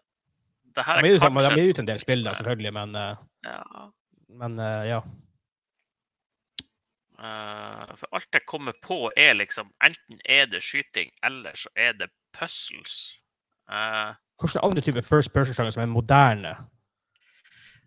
[0.75, 2.95] Det her De er kanskje de kanskje er ut en del spill, da, selvfølgelig, men,
[2.95, 3.85] uh, Ja.
[4.41, 4.99] men uh, ja.
[7.17, 11.93] Eh, for alt jeg kommer på, er liksom Enten er det skyting, eller så er
[11.97, 13.17] det puzzles.
[13.67, 16.53] Uh, Hvilke andre typer first person-sjanger som er moderne?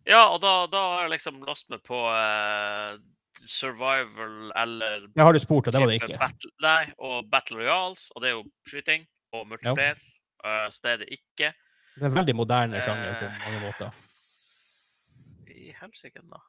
[0.09, 2.99] ja, og da, da har jeg liksom låst meg på uh,
[3.39, 6.19] survival eller Jeg har du spurt, og det var det ikke.
[6.19, 9.97] Battle, nei, og Battle Royals, og det er jo skyting og multiplayer.
[10.45, 11.53] Uh, så det er det ikke.
[11.95, 13.39] Det er en veldig moderne sjanger på Eh.
[13.47, 14.03] mange måter.
[15.55, 16.41] I helsike, da.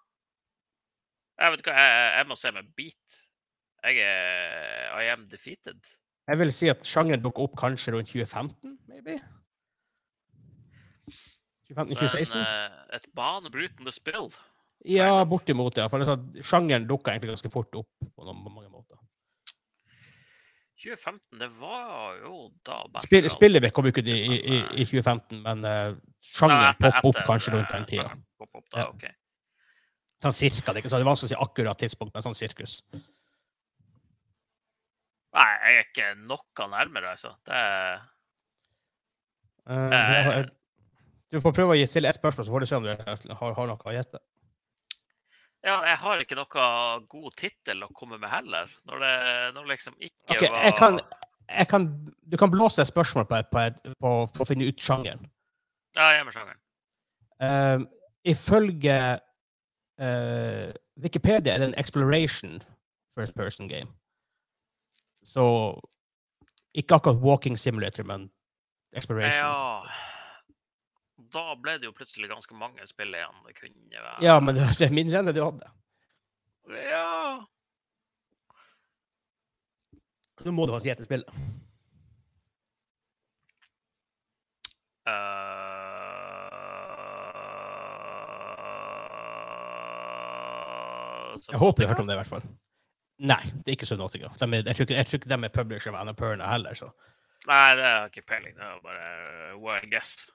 [1.42, 3.20] Jeg vet hva, jeg, jeg må se med beat.
[3.82, 5.80] Jeg er I am defeated.
[6.30, 9.18] Jeg vil si at sjangeren dukker opp kanskje rundt 2015, maybe?
[11.72, 12.38] 2015-2016?
[12.38, 14.30] Eh, et banebrytende spill.
[14.86, 15.88] Ja, bortimot, ja.
[15.92, 19.00] For sånn sjangeren dukka egentlig ganske fort opp på, noen, på mange måter.
[20.82, 25.66] 2015, det var jo da Spill, spillet kom jo ikke i, i, i 2015, men
[25.66, 28.08] uh, sjangeren poppa opp kanskje rundt den tida.
[28.42, 29.12] Opp da, Ja.
[30.22, 30.74] Sånn cirka.
[30.74, 32.82] Det er det er vanskelig å si akkurat tidspunkt, men sånn sirkus.
[35.32, 37.36] Nei, jeg er ikke noe nærmere, altså.
[37.48, 38.02] Det er
[39.70, 40.46] Eh, Eh.
[41.32, 43.68] du får prøve å stille ett spørsmål, så får du se om du har, har
[43.68, 44.20] noe å gjette.
[45.64, 46.64] Ja, jeg har ikke noe
[47.08, 48.72] god tittel å komme med heller.
[48.90, 51.00] Når det, når liksom ikke Ok, var jeg kan,
[51.50, 51.86] jeg kan,
[52.26, 55.30] du kan blåse et spørsmål på, et, på, et, på, for å finne ut sjangeren.
[55.96, 56.62] Ja, jeg er med sjangeren.
[57.42, 57.86] Uh,
[58.26, 58.98] ifølge
[60.00, 60.72] eh,
[61.02, 62.62] Wikipedia er en exploration
[63.20, 63.92] first person game.
[65.24, 65.80] Så
[66.74, 68.32] ikke akkurat walking simulator, men
[68.94, 69.46] exploration.
[69.46, 69.84] Ja
[71.32, 73.38] Da ble det jo plutselig ganske mange spill igjen.
[73.48, 75.70] Det kunne være Ja, men det er mindre enn det du hadde.
[76.76, 77.40] Ja.
[80.46, 81.30] Nå må du ha si etter spillet.
[91.50, 92.44] Eh, Jeg håper du har hørt om det, i hvert fall.
[93.20, 94.30] Nei, det er ikke Subnotica.
[94.40, 96.90] De er, jeg, tror ikke, jeg tror ikke de er publisher av Annapurna heller, så.
[97.48, 98.56] Nei, det har jeg ikke peiling.
[98.56, 100.30] Det var bare wild guess.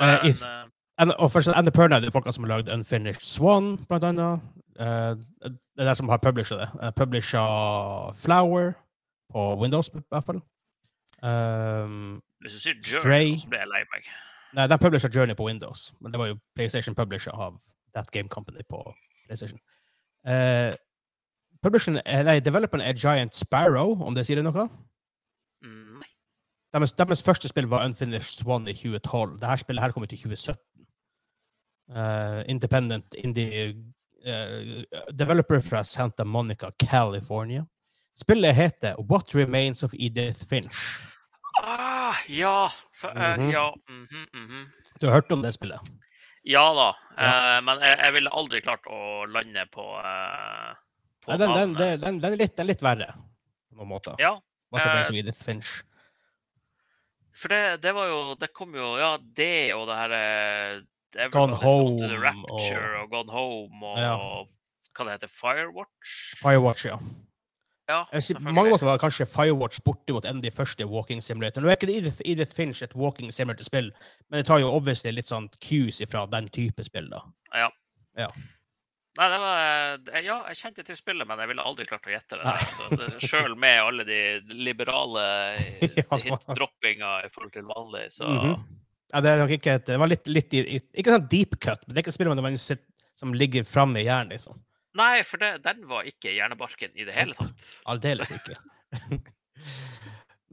[0.00, 0.68] Eh, Men, if- eh,
[0.98, 4.40] An- Og for Annapurna er det folka som har lagd Unfinished Swan, blant annet.
[4.80, 5.14] Uh,
[5.44, 6.68] det er de som har publisha det.
[6.82, 7.42] Uh, publisha
[8.14, 8.72] Flower
[9.32, 10.42] på Windows, i hvert fall.
[11.22, 13.24] Um, hvis du sier Stray.
[13.26, 14.08] Journey, så blir jeg lei meg.
[14.56, 17.60] nei, de publisha Journey på Windows, men det var jo PlayStation publisha av
[17.94, 18.80] That Game Company på
[19.26, 19.58] PlayStation.
[19.58, 19.81] Uh,
[21.62, 24.68] publisheren, er- nei, developeren er Giant Sparrow, om det sier det noe?
[25.62, 26.10] Mm, Nei.
[26.72, 29.38] Deres, deres første spill var Unfinished Swan i 2012.
[29.40, 30.58] Dette spillet her kom ut i 2017.
[31.92, 33.74] Uh, independent indie
[34.24, 37.64] uh, developer fra Santa Monica, California.
[38.16, 40.78] Spillet heter What Remains of Edith Finch.
[41.62, 42.68] Ah, ja.
[42.94, 43.52] Så, uh, mm -hmm.
[43.52, 43.74] ja.
[43.88, 44.66] mhm, mhm.
[45.00, 45.80] Du har hørt om det spillet?
[46.48, 46.88] Ja da.
[47.16, 47.32] Ja.
[47.32, 50.72] Uh, men jeg, jeg ville aldri klart å lande på, uh,
[51.22, 53.12] på Nei, den, den, den, den, er litt, den er litt verre,
[53.70, 54.16] på noen måter.
[54.22, 54.34] Ja,
[54.74, 55.62] eh,
[57.32, 61.56] for det, det var jo Det kom jo Ja, det og det her eh, Gone
[61.56, 64.16] the Home Rapture og, Gone Home og Ja.
[64.96, 66.14] hva det heter Firewatch?
[66.40, 66.98] Firewatch, ja.
[67.90, 71.66] Ja, på mange måter var kanskje Firewatch bortimot en av de første walking simulatorene.
[71.66, 73.90] Nå er ikke Edith, Edith Finch et walking simulator-spill,
[74.30, 77.24] men det tar jo obviously litt sånn cues ifra den type spill, da.
[77.52, 77.68] Ja.
[78.18, 78.28] Ja.
[79.18, 82.38] Nei, det var Ja, jeg kjente til spillet, men jeg ville aldri klart å gjette
[82.38, 82.44] det.
[82.48, 83.10] Der.
[83.18, 84.20] Så Sjøl med alle de
[84.56, 85.24] liberale
[86.00, 88.54] Ja, hit-droppinga i forhold til vanlig, så Mhm.
[89.12, 91.92] Ja, det er nok ikke et, det var litt, litt Ikke sånn deep cut, men
[91.92, 94.56] det er ikke et spill man som ligger framme i hjernen, liksom.
[94.98, 97.68] Nei, for det, den var ikke hjernebarken i det hele tatt.
[97.88, 98.58] Aldeles ikke.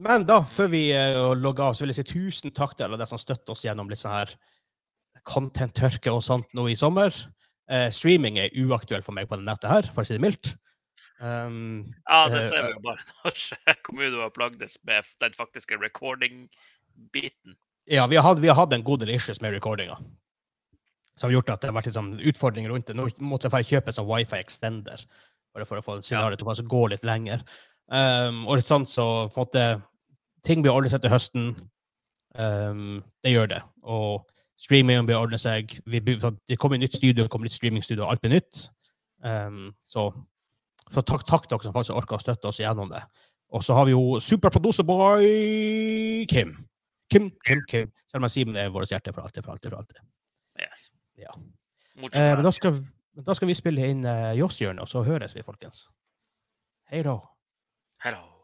[0.00, 3.00] Men da, før vi uh, logger av, så vil jeg si tusen takk til alle
[3.00, 4.32] de som støtter oss gjennom litt sånn her
[5.28, 7.12] content-tørke og sånt nå i sommer.
[7.70, 10.54] Uh, streaming er uaktuelt for meg på det nettet her, for å si det mildt.
[11.20, 17.58] Um, Ja, det Eh, ser vi jo bare når kommunen plagdes med den faktiske recording-biten.
[17.90, 19.98] Ja, vi har, hatt, vi har hatt en god del issues med recordinga.
[21.20, 22.96] Som har gjort at det har vært sånn utfordringer rundt det.
[22.96, 25.04] Nå måtte jeg kjøpe en sånn wifi extender
[25.50, 27.42] bare for å få signalet til å gå litt lenger.
[27.90, 29.68] Um, og litt sånn så på en måte
[30.46, 31.48] Ting blir ordnet seg til høsten.
[32.32, 33.58] Um, det gjør det.
[33.84, 34.22] Og
[34.60, 35.72] Streamingen blir ordnet seg.
[35.88, 38.66] Vi, det kommer nytt studio, det kommer nytt streamingstudio, alt blir nytt.
[39.24, 40.10] Um, så
[40.90, 43.02] så takk, takk dere som faktisk orker å støtte oss gjennom det.
[43.54, 45.28] Og så har vi jo superproducerboy
[46.30, 46.56] Kim.
[47.10, 47.92] Kim, Kim, Kim.
[48.10, 50.02] Selv om jeg sier det er vårt hjerte for alltid, for alltid, for alltid.
[51.20, 51.36] Ja.
[52.00, 52.76] Eh, men da skal,
[53.14, 55.84] men, da skal vi spille inn uh, Joss-hjørnet, og så høres vi, folkens.
[56.90, 57.18] Hei da.
[58.04, 58.39] Hello.